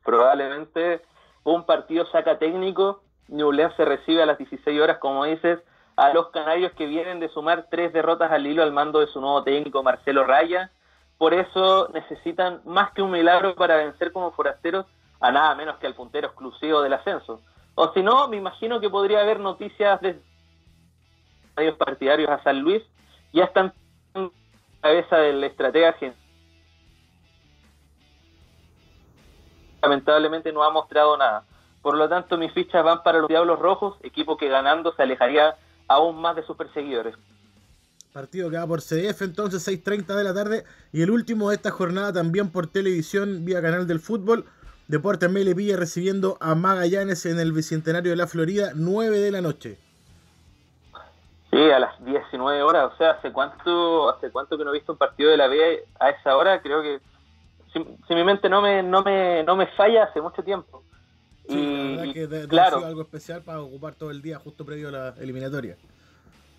probablemente 0.03 1.01
un 1.43 1.65
partido 1.65 2.05
saca 2.12 2.38
técnico. 2.38 3.01
Ñublense 3.29 3.86
recibe 3.86 4.24
a 4.24 4.25
las 4.25 4.38
16 4.38 4.79
horas, 4.81 4.98
como 4.98 5.25
dices, 5.25 5.59
a 5.95 6.13
los 6.13 6.29
canarios 6.29 6.71
que 6.74 6.86
vienen 6.86 7.19
de 7.19 7.29
sumar 7.29 7.67
tres 7.69 7.91
derrotas 7.93 8.31
al 8.31 8.48
hilo 8.48 8.63
al 8.63 8.71
mando 8.71 9.00
de 9.00 9.07
su 9.07 9.19
nuevo 9.19 9.43
técnico 9.43 9.83
Marcelo 9.83 10.24
Raya. 10.24 10.71
Por 11.17 11.33
eso 11.33 11.89
necesitan 11.93 12.62
más 12.65 12.91
que 12.91 13.01
un 13.01 13.12
milagro 13.12 13.55
para 13.55 13.75
vencer 13.75 14.12
como 14.12 14.31
forasteros 14.31 14.86
a 15.19 15.31
nada 15.31 15.53
menos 15.55 15.77
que 15.77 15.88
al 15.88 15.95
puntero 15.95 16.27
exclusivo 16.27 16.81
del 16.81 16.93
ascenso. 16.93 17.41
O 17.75 17.91
si 17.93 18.01
no, 18.01 18.27
me 18.27 18.38
imagino 18.38 18.79
que 18.79 18.89
podría 18.89 19.21
haber 19.21 19.39
noticias 19.39 20.00
de 20.01 20.21
medios 21.57 21.77
partidarios 21.77 22.29
a 22.29 22.41
San 22.43 22.59
Luis. 22.62 22.81
Ya 23.33 23.43
están 23.43 23.74
en 24.13 24.31
cabeza 24.81 25.17
del 25.17 25.43
estratega 25.43 25.95
lamentablemente 29.81 30.51
no 30.51 30.63
ha 30.63 30.71
mostrado 30.71 31.17
nada. 31.17 31.43
Por 31.81 31.98
lo 31.98 32.09
tanto, 32.09 32.38
mis 32.38 32.51
fichas 32.51 32.83
van 32.83 33.03
para 33.03 33.19
los 33.19 33.29
Diablos 33.29 33.59
Rojos, 33.59 33.98
equipo 34.03 34.38
que 34.38 34.50
ganando 34.50 34.93
se 34.93 35.03
alejaría 35.03 35.55
aún 35.88 36.19
más 36.19 36.36
de 36.36 36.43
sus 36.43 36.57
perseguidores. 36.57 37.15
Partido 38.13 38.50
que 38.50 38.57
va 38.57 38.65
por 38.65 38.81
CDF 38.81 39.21
entonces 39.21 39.67
6.30 39.67 40.15
de 40.15 40.24
la 40.24 40.33
tarde 40.33 40.63
y 40.91 41.03
el 41.03 41.12
último 41.12 41.50
de 41.50 41.55
esta 41.55 41.69
jornada 41.69 42.12
también 42.12 42.51
por 42.51 42.67
televisión 42.67 43.45
vía 43.45 43.62
canal 43.62 43.88
del 43.88 44.00
fútbol. 44.00 44.45
Deportes 44.88 45.29
Melipilla 45.29 45.77
recibiendo 45.77 46.38
a 46.41 46.55
Magallanes 46.55 47.27
en 47.27 47.39
el 47.39 47.51
Bicentenario 47.51 48.09
de 48.09 48.17
la 48.17 48.25
Florida, 48.25 48.71
9 48.74 49.19
de 49.19 49.31
la 49.31 49.41
noche. 49.41 49.77
Sí, 51.51 51.69
a 51.71 51.79
las 51.79 52.03
19 52.03 52.63
horas, 52.63 52.91
o 52.93 52.98
sea, 52.98 53.12
¿hace 53.12 53.31
cuánto, 53.31 54.09
hace 54.09 54.31
cuánto 54.31 54.57
que 54.57 54.63
no 54.63 54.71
he 54.71 54.74
visto 54.74 54.91
un 54.91 54.98
partido 54.98 55.29
de 55.29 55.38
la 55.38 55.48
B 55.48 55.83
a 56.00 56.09
esa 56.09 56.36
hora? 56.36 56.62
Creo 56.62 56.81
que 56.81 57.00
si, 57.74 58.15
mi 58.15 58.24
mente 58.24 58.50
no 58.50 58.62
me, 58.62 58.81
no 58.81 59.03
me, 59.03 59.43
no 59.43 59.55
me 59.55 59.67
falla, 59.67 60.05
hace 60.05 60.21
mucho 60.21 60.43
tiempo. 60.43 60.83
Y, 61.50 61.96
la 61.96 62.13
que 62.13 62.48
claro, 62.48 62.86
algo 62.86 63.01
especial 63.01 63.41
para 63.41 63.62
ocupar 63.62 63.96
todo 63.96 64.12
el 64.12 64.22
día 64.22 64.39
justo 64.39 64.65
previo 64.65 64.89
a 64.89 64.91
la 64.91 65.13
eliminatoria. 65.20 65.75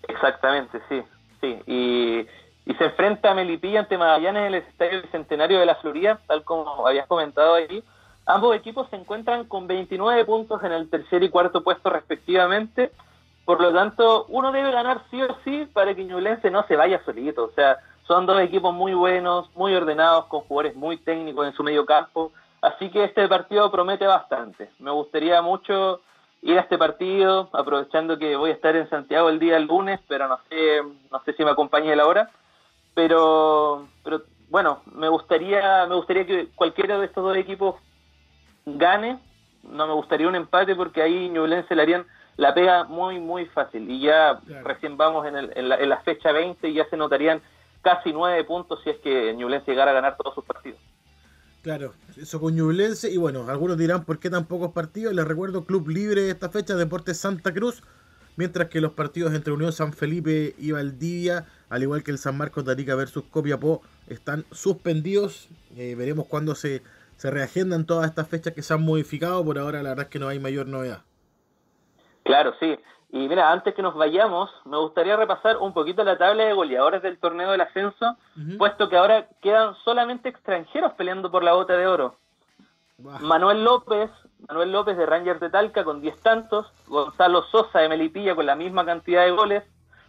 Exactamente, 0.07 0.79
sí, 0.89 1.01
sí. 1.39 1.59
Y, 1.65 2.27
y 2.69 2.75
se 2.75 2.85
enfrenta 2.85 3.31
a 3.31 3.35
Melipilla 3.35 3.79
ante 3.79 3.97
Magallanes 3.97 4.41
en 4.41 4.53
el 4.53 4.55
Estadio 4.55 5.01
Bicentenario 5.01 5.59
de 5.59 5.65
la 5.65 5.75
Florida, 5.75 6.19
tal 6.27 6.43
como 6.43 6.87
habías 6.87 7.07
comentado 7.07 7.55
ahí. 7.55 7.83
Ambos 8.25 8.55
equipos 8.55 8.87
se 8.89 8.95
encuentran 8.95 9.45
con 9.45 9.67
29 9.67 10.25
puntos 10.25 10.63
en 10.63 10.71
el 10.71 10.89
tercer 10.89 11.23
y 11.23 11.29
cuarto 11.29 11.63
puesto 11.63 11.89
respectivamente. 11.89 12.91
Por 13.45 13.59
lo 13.61 13.73
tanto, 13.73 14.25
uno 14.29 14.51
debe 14.51 14.71
ganar 14.71 15.03
sí 15.09 15.21
o 15.21 15.35
sí 15.43 15.67
para 15.73 15.95
que 15.95 16.05
Ñublense 16.05 16.51
no 16.51 16.65
se 16.67 16.75
vaya 16.75 17.03
solito. 17.03 17.45
O 17.45 17.51
sea, 17.51 17.77
son 18.07 18.25
dos 18.25 18.39
equipos 18.41 18.73
muy 18.73 18.93
buenos, 18.93 19.49
muy 19.55 19.73
ordenados, 19.73 20.25
con 20.25 20.41
jugadores 20.41 20.75
muy 20.75 20.97
técnicos 20.97 21.47
en 21.47 21.53
su 21.53 21.63
medio 21.63 21.85
campo. 21.85 22.31
Así 22.61 22.91
que 22.91 23.03
este 23.03 23.27
partido 23.27 23.71
promete 23.71 24.05
bastante. 24.05 24.69
Me 24.79 24.91
gustaría 24.91 25.41
mucho 25.41 26.01
ir 26.43 26.57
a 26.57 26.61
este 26.61 26.77
partido, 26.77 27.49
aprovechando 27.53 28.17
que 28.17 28.35
voy 28.35 28.51
a 28.51 28.53
estar 28.53 28.75
en 28.75 28.89
Santiago 28.89 29.29
el 29.29 29.39
día 29.39 29.59
lunes, 29.59 29.99
pero 30.07 30.27
no 30.27 30.39
sé, 30.49 30.81
no 31.11 31.21
sé 31.23 31.33
si 31.33 31.43
me 31.43 31.51
acompañe 31.51 31.95
la 31.95 32.05
hora. 32.05 32.29
Pero, 32.93 33.87
pero 34.03 34.23
bueno, 34.49 34.81
me 34.93 35.07
gustaría, 35.07 35.87
me 35.87 35.95
gustaría 35.95 36.25
que 36.25 36.49
cualquiera 36.55 36.99
de 36.99 37.05
estos 37.07 37.23
dos 37.23 37.35
equipos 37.35 37.75
gane, 38.65 39.19
no 39.63 39.87
me 39.87 39.93
gustaría 39.93 40.27
un 40.27 40.35
empate 40.35 40.75
porque 40.75 41.01
ahí 41.01 41.29
Ñublense 41.29 41.75
le 41.75 41.81
harían 41.81 42.05
la 42.37 42.53
pega 42.53 42.83
muy, 42.83 43.19
muy 43.19 43.45
fácil. 43.47 43.89
Y 43.89 44.01
ya 44.01 44.39
recién 44.63 44.97
vamos 44.97 45.25
en, 45.25 45.35
el, 45.35 45.51
en, 45.55 45.69
la, 45.69 45.75
en, 45.77 45.89
la, 45.89 45.97
fecha 46.01 46.31
20 46.31 46.67
y 46.67 46.73
ya 46.73 46.85
se 46.89 46.97
notarían 46.97 47.41
casi 47.81 48.13
nueve 48.13 48.43
puntos 48.43 48.81
si 48.83 48.91
es 48.91 48.97
que 48.99 49.33
Ñublense 49.33 49.71
llegara 49.71 49.91
a 49.91 49.95
ganar 49.95 50.15
todos 50.15 50.35
sus 50.35 50.45
partidos. 50.45 50.79
Claro, 51.61 51.93
eso 52.17 52.39
con 52.39 52.55
Ñublense. 52.55 53.11
Y 53.11 53.17
bueno, 53.17 53.47
algunos 53.49 53.77
dirán 53.77 54.03
por 54.05 54.19
qué 54.19 54.29
tan 54.29 54.45
pocos 54.45 54.71
partidos. 54.71 55.13
Les 55.13 55.27
recuerdo, 55.27 55.65
Club 55.65 55.89
Libre 55.89 56.21
de 56.21 56.31
esta 56.31 56.49
fecha, 56.49 56.75
Deportes 56.75 57.17
Santa 57.17 57.53
Cruz. 57.53 57.83
Mientras 58.37 58.69
que 58.69 58.81
los 58.81 58.93
partidos 58.93 59.33
entre 59.33 59.53
Unión 59.53 59.73
San 59.73 59.93
Felipe 59.93 60.55
y 60.57 60.71
Valdivia, 60.71 61.45
al 61.69 61.83
igual 61.83 62.01
que 62.01 62.11
el 62.11 62.17
San 62.17 62.37
Marcos 62.37 62.65
de 62.65 62.71
Arica 62.71 62.95
versus 62.95 63.25
Copiapó, 63.29 63.81
están 64.07 64.45
suspendidos. 64.51 65.49
Eh, 65.75 65.95
veremos 65.95 66.27
cuándo 66.27 66.55
se 66.55 66.81
se 67.21 67.29
reagendan 67.29 67.85
todas 67.85 68.09
estas 68.09 68.27
fechas 68.27 68.51
que 68.55 68.63
se 68.63 68.73
han 68.73 68.81
modificado, 68.81 69.45
por 69.45 69.59
ahora 69.59 69.83
la 69.83 69.89
verdad 69.89 70.05
es 70.05 70.09
que 70.09 70.17
no 70.17 70.27
hay 70.27 70.39
mayor 70.39 70.65
novedad. 70.65 71.03
Claro, 72.23 72.51
sí. 72.59 72.75
Y 73.13 73.27
mira, 73.27 73.51
antes 73.51 73.75
que 73.75 73.81
nos 73.81 73.93
vayamos, 73.95 74.49
me 74.63 74.77
gustaría 74.77 75.17
repasar 75.17 75.57
un 75.57 75.73
poquito 75.73 76.03
la 76.03 76.17
tabla 76.17 76.45
de 76.45 76.53
goleadores 76.53 77.01
del 77.01 77.19
torneo 77.19 77.51
del 77.51 77.59
ascenso, 77.59 78.05
uh 78.37 78.39
-huh. 78.39 78.57
puesto 78.57 78.87
que 78.87 78.95
ahora 78.95 79.27
quedan 79.41 79.75
solamente 79.83 80.29
extranjeros 80.29 80.93
peleando 80.93 81.29
por 81.29 81.43
la 81.43 81.53
bota 81.53 81.75
de 81.75 81.87
oro. 81.87 82.15
Wow. 82.99 83.19
Manuel 83.19 83.65
López, 83.65 84.09
Manuel 84.47 84.71
López 84.71 84.95
de 84.95 85.05
Rangers 85.05 85.41
de 85.41 85.49
Talca 85.49 85.83
con 85.83 86.01
10 86.01 86.21
tantos, 86.21 86.71
Gonzalo 86.87 87.43
Sosa 87.51 87.79
de 87.79 87.89
Melipilla 87.89 88.33
con 88.33 88.45
la 88.45 88.55
misma 88.55 88.85
cantidad 88.85 89.25
de 89.25 89.31
goles, 89.31 89.63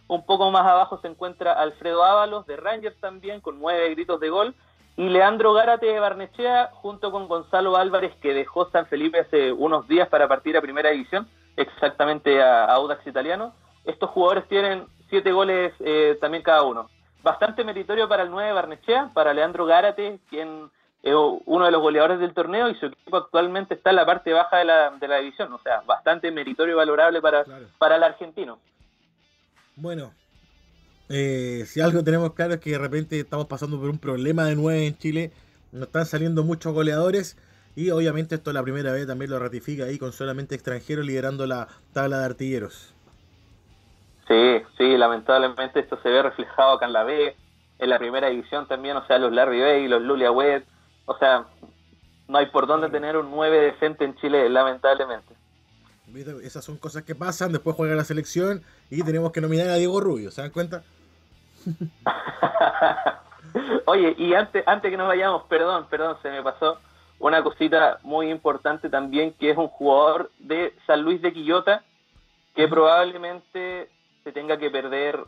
un 0.07 0.25
poco 0.25 0.49
más 0.51 0.65
abajo 0.65 0.99
se 0.99 1.07
encuentra 1.07 1.53
Alfredo 1.53 2.05
Ábalos 2.05 2.45
de 2.45 2.55
Rangers 2.55 2.97
también 3.01 3.41
con 3.41 3.59
9 3.59 3.89
gritos 3.95 4.19
de 4.19 4.29
gol, 4.29 4.55
y 4.95 5.09
Leandro 5.09 5.53
Gárate 5.53 5.87
de 5.87 5.99
Barnechea 5.99 6.69
junto 6.73 7.11
con 7.11 7.27
Gonzalo 7.27 7.75
Álvarez 7.75 8.15
que 8.21 8.33
dejó 8.33 8.69
San 8.69 8.85
Felipe 8.85 9.19
hace 9.19 9.51
unos 9.51 9.87
días 9.87 10.07
para 10.07 10.27
partir 10.27 10.55
a 10.55 10.61
primera 10.61 10.91
división, 10.91 11.27
exactamente 11.57 12.41
a, 12.41 12.65
a 12.65 12.73
Audax 12.73 13.05
Italiano. 13.07 13.53
Estos 13.85 14.09
jugadores 14.09 14.47
tienen 14.47 14.85
siete 15.09 15.31
goles 15.31 15.73
eh, 15.79 16.17
también 16.19 16.43
cada 16.43 16.63
uno. 16.63 16.89
Bastante 17.21 17.63
meritorio 17.63 18.09
para 18.09 18.23
el 18.23 18.31
9 18.31 18.47
de 18.47 18.53
Barnechea, 18.53 19.11
para 19.13 19.33
Leandro 19.33 19.65
Gárate, 19.65 20.19
quien 20.29 20.69
es 21.03 21.13
uno 21.45 21.65
de 21.65 21.71
los 21.71 21.81
goleadores 21.81 22.19
del 22.19 22.33
torneo 22.33 22.69
y 22.69 22.75
su 22.75 22.87
equipo 22.87 23.17
actualmente 23.17 23.73
está 23.73 23.89
en 23.89 23.97
la 23.97 24.05
parte 24.05 24.31
baja 24.31 24.57
de 24.57 24.65
la, 24.65 24.89
de 24.91 25.07
la 25.07 25.17
división, 25.17 25.51
o 25.51 25.59
sea, 25.61 25.81
bastante 25.81 26.31
meritorio 26.31 26.73
y 26.73 26.77
valorable 26.77 27.21
para, 27.21 27.43
claro. 27.43 27.67
para 27.77 27.97
el 27.97 28.03
argentino. 28.03 28.59
Bueno, 29.75 30.13
eh, 31.09 31.65
si 31.67 31.81
algo 31.81 32.03
tenemos 32.03 32.33
claro 32.33 32.53
es 32.53 32.59
que 32.61 32.71
de 32.71 32.77
repente 32.77 33.19
estamos 33.19 33.47
pasando 33.47 33.77
por 33.79 33.89
un 33.89 33.99
problema 33.99 34.45
de 34.45 34.55
nueve 34.55 34.87
en 34.87 34.97
Chile, 34.97 35.31
nos 35.73 35.83
están 35.83 36.05
saliendo 36.05 36.43
muchos 36.43 36.73
goleadores 36.73 37.37
y 37.75 37.89
obviamente 37.89 38.35
esto 38.35 38.53
la 38.53 38.63
primera 38.63 38.91
vez 38.91 39.07
también 39.07 39.31
lo 39.31 39.39
ratifica 39.39 39.85
ahí 39.85 39.97
con 39.97 40.11
solamente 40.13 40.55
extranjeros 40.55 41.05
liderando 41.05 41.45
la 41.47 41.67
tabla 41.93 42.19
de 42.19 42.25
artilleros. 42.25 42.93
Sí, 44.27 44.61
sí, 44.77 44.97
lamentablemente 44.97 45.79
esto 45.79 45.99
se 46.01 46.09
ve 46.09 46.21
reflejado 46.21 46.73
acá 46.73 46.85
en 46.85 46.93
la 46.93 47.03
B, 47.03 47.35
en 47.79 47.89
la 47.89 47.99
primera 47.99 48.29
división 48.29 48.67
también, 48.67 48.95
o 48.95 49.05
sea, 49.05 49.17
los 49.17 49.33
Larry 49.33 49.59
Bay, 49.59 49.87
los 49.87 50.01
Lulia 50.01 50.31
Webb, 50.31 50.63
o 51.05 51.17
sea, 51.17 51.45
no 52.27 52.37
hay 52.37 52.45
por 52.47 52.67
dónde 52.67 52.89
tener 52.89 53.17
un 53.17 53.31
9 53.31 53.59
decente 53.71 54.05
en 54.05 54.15
Chile, 54.15 54.49
lamentablemente. 54.49 55.33
Esas 56.43 56.63
son 56.63 56.77
cosas 56.77 57.03
que 57.03 57.15
pasan, 57.15 57.51
después 57.51 57.75
juega 57.75 57.95
la 57.95 58.03
selección 58.03 58.61
y 58.89 59.03
tenemos 59.03 59.31
que 59.31 59.41
nominar 59.41 59.69
a 59.69 59.75
Diego 59.75 59.99
Rubio, 59.99 60.29
¿se 60.31 60.41
dan 60.41 60.51
cuenta? 60.51 60.83
Oye, 63.85 64.15
y 64.17 64.33
antes, 64.35 64.63
antes 64.67 64.91
que 64.91 64.97
nos 64.97 65.07
vayamos, 65.07 65.43
perdón, 65.43 65.87
perdón, 65.89 66.17
se 66.21 66.29
me 66.29 66.41
pasó 66.43 66.77
una 67.27 67.43
cosita 67.43 67.99
muy 68.03 68.29
importante 68.29 68.89
también, 68.89 69.33
que 69.33 69.49
es 69.49 69.57
un 69.57 69.67
jugador 69.67 70.31
de 70.39 70.75
San 70.85 71.01
Luis 71.01 71.21
de 71.21 71.33
Quillota, 71.33 71.83
que 72.55 72.67
probablemente 72.67 73.89
se 74.23 74.31
tenga 74.31 74.57
que 74.57 74.69
perder 74.69 75.19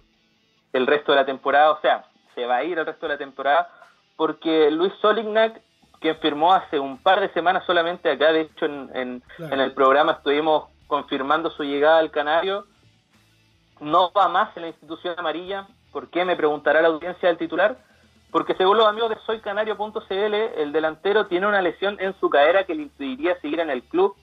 el 0.73 0.87
resto 0.87 1.11
de 1.11 1.17
la 1.17 1.25
temporada, 1.25 1.71
o 1.71 1.81
sea, 1.81 2.05
se 2.33 2.45
va 2.45 2.57
a 2.57 2.63
ir 2.63 2.77
el 2.77 2.85
resto 2.85 3.07
de 3.07 3.13
la 3.13 3.17
temporada, 3.17 3.69
porque 4.17 4.69
Luis 4.71 4.93
Solignac, 5.01 5.61
quien 5.99 6.17
firmó 6.17 6.53
hace 6.53 6.79
un 6.79 6.97
par 6.97 7.21
de 7.21 7.29
semanas 7.29 7.63
solamente 7.65 8.11
acá, 8.11 8.31
de 8.31 8.41
hecho 8.41 8.65
en, 8.65 8.91
en, 8.93 9.23
claro. 9.37 9.53
en 9.53 9.59
el 9.61 9.71
programa 9.73 10.13
estuvimos 10.13 10.65
confirmando 10.87 11.49
su 11.49 11.63
llegada 11.63 11.99
al 11.99 12.11
Canario, 12.11 12.65
no 13.79 14.11
va 14.11 14.27
más 14.27 14.55
en 14.57 14.63
la 14.63 14.67
institución 14.69 15.15
amarilla, 15.17 15.67
¿Por 15.95 16.09
qué? 16.09 16.25
Me 16.25 16.35
preguntará 16.35 16.81
la 16.81 16.89
audiencia 16.89 17.29
del 17.29 17.37
titular. 17.37 17.77
Porque 18.35 18.53
según 18.55 18.75
los 18.75 18.85
amigos 18.85 19.11
de 19.11 19.17
soycanario.cl, 19.25 20.33
el 20.57 20.73
delantero 20.73 21.27
tiene 21.27 21.47
una 21.47 21.61
lesión 21.61 21.95
en 22.01 22.13
su 22.19 22.29
cadera 22.29 22.65
que 22.65 22.75
le 22.75 22.81
impediría 22.81 23.39
seguir 23.39 23.61
en 23.61 23.69
el 23.69 23.81
club. 23.81 24.13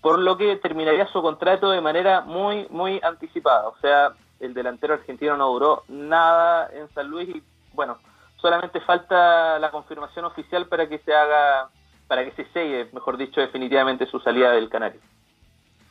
por 0.00 0.18
lo 0.18 0.36
que 0.36 0.56
terminaría 0.56 1.06
su 1.12 1.22
contrato 1.22 1.70
de 1.70 1.80
manera 1.80 2.22
muy, 2.22 2.66
muy 2.70 2.98
anticipada. 3.00 3.68
O 3.68 3.78
sea, 3.80 4.12
el 4.40 4.54
delantero 4.54 4.94
argentino 4.94 5.36
no 5.36 5.52
duró 5.52 5.84
nada 5.86 6.68
en 6.74 6.92
San 6.94 7.06
Luis 7.06 7.28
y, 7.28 7.44
bueno, 7.74 7.98
solamente 8.42 8.80
falta 8.80 9.56
la 9.60 9.70
confirmación 9.70 10.24
oficial 10.24 10.66
para 10.66 10.88
que 10.88 10.98
se 10.98 11.14
haga, 11.14 11.68
para 12.08 12.24
que 12.24 12.32
se 12.32 12.50
selle, 12.52 12.88
mejor 12.92 13.16
dicho, 13.16 13.40
definitivamente 13.40 14.04
su 14.06 14.18
salida 14.18 14.50
del 14.50 14.68
Canario. 14.68 15.00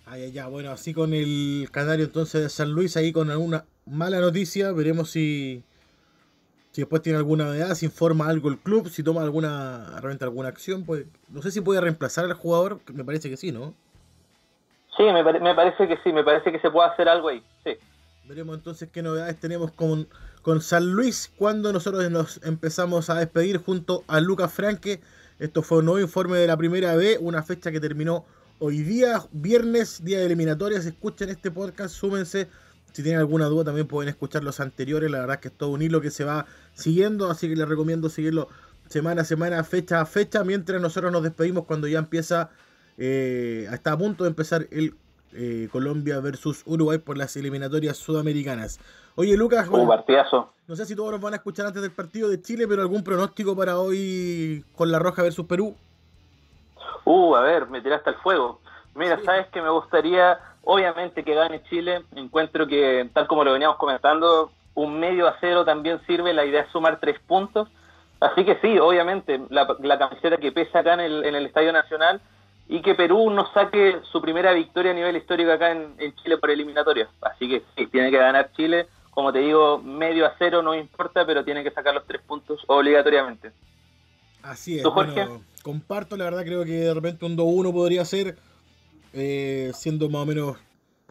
Ah, 0.06 0.18
ya, 0.18 0.48
bueno, 0.48 0.72
así 0.72 0.94
con 0.94 1.14
el 1.14 1.70
Canario 1.72 2.04
entonces 2.04 2.44
de 2.44 2.50
San 2.50 2.74
Luis, 2.74 2.98
ahí 2.98 3.14
con 3.14 3.32
alguna 3.32 3.64
mala 3.86 4.20
noticia, 4.20 4.74
veremos 4.74 5.12
si, 5.12 5.64
si 6.74 6.82
después 6.82 7.04
tiene 7.04 7.20
alguna 7.20 7.46
novedad, 7.46 7.76
si 7.76 7.86
informa 7.86 8.28
algo 8.28 8.50
el 8.50 8.58
club, 8.58 8.90
si 8.90 9.04
toma 9.04 9.22
alguna, 9.22 9.92
realmente 10.02 10.26
alguna 10.26 10.50
acción, 10.50 10.84
pues 10.86 11.06
no 11.30 11.44
sé 11.44 11.52
si 11.52 11.62
puede 11.62 11.80
reemplazar 11.80 12.26
al 12.26 12.34
jugador, 12.34 12.80
me 12.92 13.06
parece 13.06 13.30
que 13.30 13.38
sí, 13.38 13.52
¿no? 13.52 13.76
Sí, 14.98 15.04
me, 15.04 15.24
me, 15.24 15.54
parece 15.54 15.88
que 15.88 15.98
sí, 16.04 16.12
me 16.12 16.24
parece 16.24 16.52
que 16.52 16.60
se 16.60 16.72
puede 16.72 16.90
hacer 16.90 17.08
algo 17.08 17.30
ahí, 17.30 17.44
sí. 17.64 17.74
Veremos 18.26 18.58
entonces 18.58 18.90
qué 18.92 19.04
novedades 19.04 19.40
tenemos 19.40 19.72
con, 19.72 20.08
con 20.42 20.62
San 20.62 20.92
Luis 20.92 21.32
cuando 21.38 21.72
nosotros 21.72 22.10
nos 22.10 22.44
empezamos 22.44 23.12
a 23.12 23.20
despedir 23.20 23.58
junto 23.58 24.04
a 24.08 24.20
Lucas 24.20 24.52
Franque. 24.52 25.00
Esto 25.38 25.62
fue 25.62 25.78
un 25.80 25.86
nuevo 25.86 26.00
informe 26.00 26.40
de 26.40 26.48
la 26.48 26.58
primera 26.58 26.96
B, 26.96 27.20
una 27.22 27.44
fecha 27.44 27.72
que 27.72 27.82
terminó 27.82 28.26
hoy 28.58 28.80
día, 28.80 29.22
viernes, 29.32 30.04
día 30.04 30.18
de 30.18 30.26
eliminatorias. 30.26 30.88
Escuchen 30.88 31.30
este 31.30 31.52
podcast, 31.52 31.94
súmense. 31.94 32.50
Si 32.94 33.04
tienen 33.04 33.20
alguna 33.20 33.48
duda 33.48 33.66
también 33.66 33.88
pueden 33.88 34.08
escuchar 34.10 34.44
los 34.44 34.60
anteriores. 34.60 35.12
La 35.12 35.20
verdad 35.20 35.36
es 35.36 35.42
que 35.42 35.48
es 35.50 35.54
todo 35.54 35.70
un 35.70 35.82
hilo 35.82 36.00
que 36.00 36.10
se 36.10 36.24
va 36.24 36.46
siguiendo, 36.74 37.30
así 37.30 37.50
que 37.50 37.56
les 37.56 37.68
recomiendo 37.68 38.08
seguirlo 38.08 38.48
semana 38.88 39.24
a 39.24 39.26
semana, 39.26 39.64
fecha 39.64 40.00
a 40.00 40.06
fecha, 40.06 40.44
mientras 40.44 40.82
nosotros 40.82 41.12
nos 41.12 41.24
despedimos 41.24 41.66
cuando 41.66 41.88
ya 41.88 42.00
empieza 42.00 42.52
eh, 42.98 43.68
está 43.72 43.94
a 43.94 43.98
punto 43.98 44.24
de 44.24 44.30
empezar 44.30 44.68
el 44.72 44.96
eh, 45.34 45.68
Colombia 45.72 46.20
versus 46.20 46.62
Uruguay 46.66 47.00
por 47.00 47.18
las 47.18 47.36
eliminatorias 47.36 47.98
sudamericanas. 47.98 48.80
Oye, 49.16 49.36
Lucas, 49.36 49.68
un 49.70 49.88
partidazo. 49.88 50.54
No 50.68 50.76
sé 50.76 50.86
si 50.86 50.96
todos 50.96 51.12
nos 51.12 51.22
van 51.22 51.34
a 51.34 51.38
escuchar 51.38 51.66
antes 51.66 51.82
del 51.82 51.92
partido 51.92 52.30
de 52.30 52.42
Chile, 52.42 52.68
pero 52.68 52.82
algún 52.82 53.04
pronóstico 53.04 53.56
para 53.56 53.80
hoy 53.80 54.64
con 54.76 54.92
la 54.92 55.00
Roja 55.00 55.24
versus 55.24 55.46
Perú. 55.46 55.76
Uh, 57.06 57.36
a 57.36 57.42
ver, 57.42 57.68
me 57.68 57.82
tiraste 57.82 58.12
al 58.12 58.16
fuego. 58.18 58.60
Mira, 58.96 59.20
sabes 59.24 59.48
que 59.48 59.62
me 59.62 59.70
gustaría, 59.70 60.40
obviamente, 60.64 61.24
que 61.24 61.34
gane 61.34 61.64
Chile. 61.64 62.04
Encuentro 62.16 62.68
que, 62.68 63.10
tal 63.14 63.28
como 63.28 63.44
lo 63.44 63.54
veníamos 63.54 63.78
comentando, 63.78 64.52
un 64.76 65.00
medio 65.00 65.28
a 65.28 65.38
cero 65.40 65.66
también 65.66 66.00
sirve. 66.06 66.34
La 66.34 66.46
idea 66.46 66.62
es 66.62 66.72
sumar 66.72 67.00
tres 67.00 67.20
puntos. 67.20 67.68
Así 68.20 68.46
que 68.46 68.58
sí, 68.62 68.80
obviamente, 68.80 69.42
la, 69.50 69.68
camiseta 69.98 70.38
que 70.38 70.52
pesa 70.52 70.80
acá 70.80 70.94
en 70.94 71.02
el, 71.02 71.26
en 71.26 71.36
el 71.36 71.46
Estadio 71.46 71.74
Nacional 71.74 72.22
y 72.68 72.82
que 72.82 72.96
Perú 72.96 73.30
no 73.30 73.52
saque 73.54 74.00
su 74.12 74.22
primera 74.22 74.54
victoria 74.54 74.92
a 74.92 74.96
nivel 74.96 75.18
histórico 75.18 75.52
acá 75.52 75.72
en, 75.72 76.16
Chile 76.16 76.38
por 76.38 76.50
eliminatoria. 76.50 77.10
Así 77.22 77.50
que 77.50 77.64
sí, 77.76 77.88
tiene 77.88 78.10
que 78.10 78.18
ganar 78.18 78.52
Chile. 78.56 78.88
Como 79.12 79.32
te 79.32 79.40
digo, 79.40 79.78
medio 79.80 80.26
a 80.26 80.34
cero 80.40 80.62
no 80.62 80.74
importa, 80.74 81.26
pero 81.26 81.44
tiene 81.44 81.64
que 81.64 81.72
sacar 81.72 81.94
los 81.94 82.06
tres 82.08 82.22
puntos 82.22 82.62
obligatoriamente. 82.68 83.52
Así 84.42 84.80
es. 84.80 84.84
Bueno, 84.84 85.42
comparto, 85.62 86.18
la 86.18 86.26
verdad 86.26 86.44
creo 86.44 86.66
que 86.66 86.72
de 86.72 86.94
repente 86.94 87.26
un 87.26 87.38
2-1 87.38 87.72
podría 87.74 88.06
ser, 88.06 88.38
eh, 89.14 89.72
siendo 89.74 90.10
más 90.10 90.24
o 90.24 90.26
menos, 90.26 90.58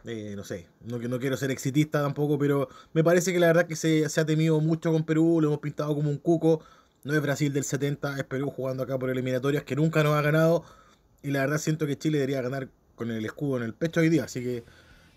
eh, 0.04 0.34
no 0.36 0.44
sé, 0.44 0.66
no, 0.84 0.98
no 0.98 1.18
quiero 1.18 1.36
ser 1.36 1.50
exitista 1.50 2.02
tampoco, 2.02 2.38
pero 2.38 2.68
me 2.92 3.04
parece 3.04 3.32
que 3.32 3.38
la 3.38 3.46
verdad 3.46 3.66
que 3.66 3.76
se, 3.76 4.08
se 4.08 4.20
ha 4.20 4.26
temido 4.26 4.60
mucho 4.60 4.92
con 4.92 5.04
Perú, 5.04 5.38
lo 5.40 5.48
hemos 5.48 5.60
pintado 5.60 5.94
como 5.94 6.10
un 6.10 6.18
cuco. 6.18 6.60
No 7.04 7.14
es 7.14 7.20
Brasil 7.20 7.52
del 7.52 7.64
70, 7.64 8.16
es 8.18 8.24
Perú 8.24 8.50
jugando 8.50 8.84
acá 8.84 8.96
por 8.96 9.10
eliminatorias 9.10 9.64
que 9.64 9.74
nunca 9.74 10.04
nos 10.04 10.14
ha 10.14 10.22
ganado 10.22 10.64
y 11.22 11.30
la 11.30 11.40
verdad 11.40 11.58
siento 11.58 11.86
que 11.86 11.96
Chile 11.96 12.18
debería 12.18 12.42
ganar 12.42 12.68
con 12.94 13.10
el 13.10 13.24
escudo 13.24 13.56
en 13.56 13.62
el 13.62 13.74
pecho 13.74 14.00
hoy 14.00 14.08
día. 14.08 14.24
Así 14.24 14.42
que, 14.42 14.64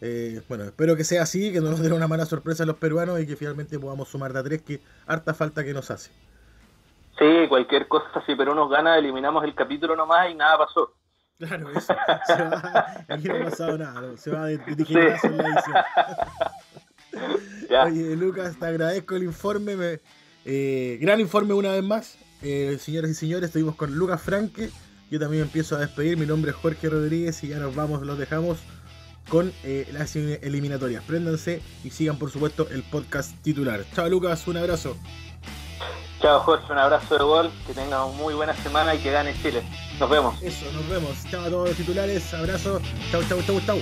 eh, 0.02 0.42
bueno, 0.48 0.64
espero 0.64 0.96
que 0.96 1.04
sea 1.04 1.24
así, 1.24 1.52
que 1.52 1.62
no 1.62 1.70
nos 1.70 1.80
den 1.80 1.94
una 1.94 2.08
mala 2.08 2.26
sorpresa 2.26 2.64
a 2.64 2.66
los 2.66 2.78
peruanos 2.78 3.20
y 3.20 3.28
que 3.28 3.36
finalmente 3.36 3.80
podamos 3.80 4.08
sumar 4.08 4.34
de 4.34 4.40
a 4.40 4.44
tres, 4.44 4.62
que 4.62 4.82
harta 5.08 5.34
falta 5.34 5.64
que 5.64 5.74
nos 5.74 5.92
hace. 5.92 6.12
Sí, 7.18 7.48
cualquier 7.48 7.88
cosa, 7.88 8.24
si 8.26 8.36
Perú 8.36 8.54
nos 8.56 8.70
gana, 8.70 8.98
eliminamos 8.98 9.44
el 9.44 9.56
capítulo 9.56 9.96
nomás 9.96 10.30
y 10.30 10.36
nada 10.36 10.58
pasó. 10.58 10.94
Claro, 11.38 11.70
eso. 11.72 11.94
Se 12.28 12.34
va, 12.44 13.06
aquí 13.10 13.28
no 13.28 13.36
ha 13.36 13.50
pasado 13.50 13.78
nada, 13.78 14.18
se 14.18 14.32
va 14.32 14.48
de, 14.48 14.58
de 14.58 14.86
en 15.24 15.38
la 15.38 15.44
edición. 15.50 15.76
Oye, 17.86 18.16
Lucas, 18.16 18.58
te 18.58 18.66
agradezco 18.66 19.16
el 19.16 19.24
informe. 19.24 20.00
eh, 20.46 20.98
gran 21.02 21.20
informe 21.20 21.54
una 21.54 21.72
vez 21.72 21.84
más. 21.84 22.18
Eh, 22.42 22.78
señoras 22.80 23.12
y 23.12 23.16
señores, 23.16 23.48
estuvimos 23.48 23.76
con 23.76 23.96
Lucas 23.96 24.22
Franque 24.22 24.70
yo 25.12 25.20
también 25.20 25.44
empiezo 25.44 25.76
a 25.76 25.80
despedir. 25.80 26.18
Mi 26.18 26.26
nombre 26.26 26.52
es 26.52 26.58
Jorge 26.58 26.90
Rodríguez 26.90 27.44
y 27.44 27.50
ya 27.50 27.60
nos 27.60 27.76
vamos, 27.76 28.06
los 28.06 28.18
dejamos 28.18 28.58
con 29.30 29.52
eh, 29.64 29.88
las 29.92 30.16
eliminatorias. 30.16 31.04
Préndanse 31.04 31.62
y 31.84 31.90
sigan, 31.92 32.18
por 32.18 32.32
supuesto, 32.32 32.68
el 32.70 32.84
podcast 32.84 33.36
titular. 33.42 33.86
Chao, 33.94 34.10
Lucas, 34.10 34.48
un 34.48 34.58
abrazo. 34.58 34.98
Chao, 36.22 36.40
Jorge, 36.40 36.72
un 36.72 36.78
abrazo 36.78 37.18
de 37.18 37.24
gol. 37.24 37.52
Que 37.68 37.74
tengan 37.74 38.16
muy 38.18 38.34
buena 38.34 38.54
semana 38.56 38.96
y 38.96 39.00
que 39.00 39.12
gane 39.12 39.34
Chile. 39.42 39.64
Nos 40.00 40.10
vemos. 40.10 40.42
Eso, 40.42 40.66
nos 40.72 40.88
vemos. 40.88 41.12
Chao 41.30 41.46
a 41.46 41.50
todos 41.50 41.70
los 41.70 41.78
titulares. 41.78 42.34
Abrazo. 42.34 42.80
Chao, 43.12 43.22
chao, 43.24 43.42
chao, 43.46 43.60
chao. 43.66 43.78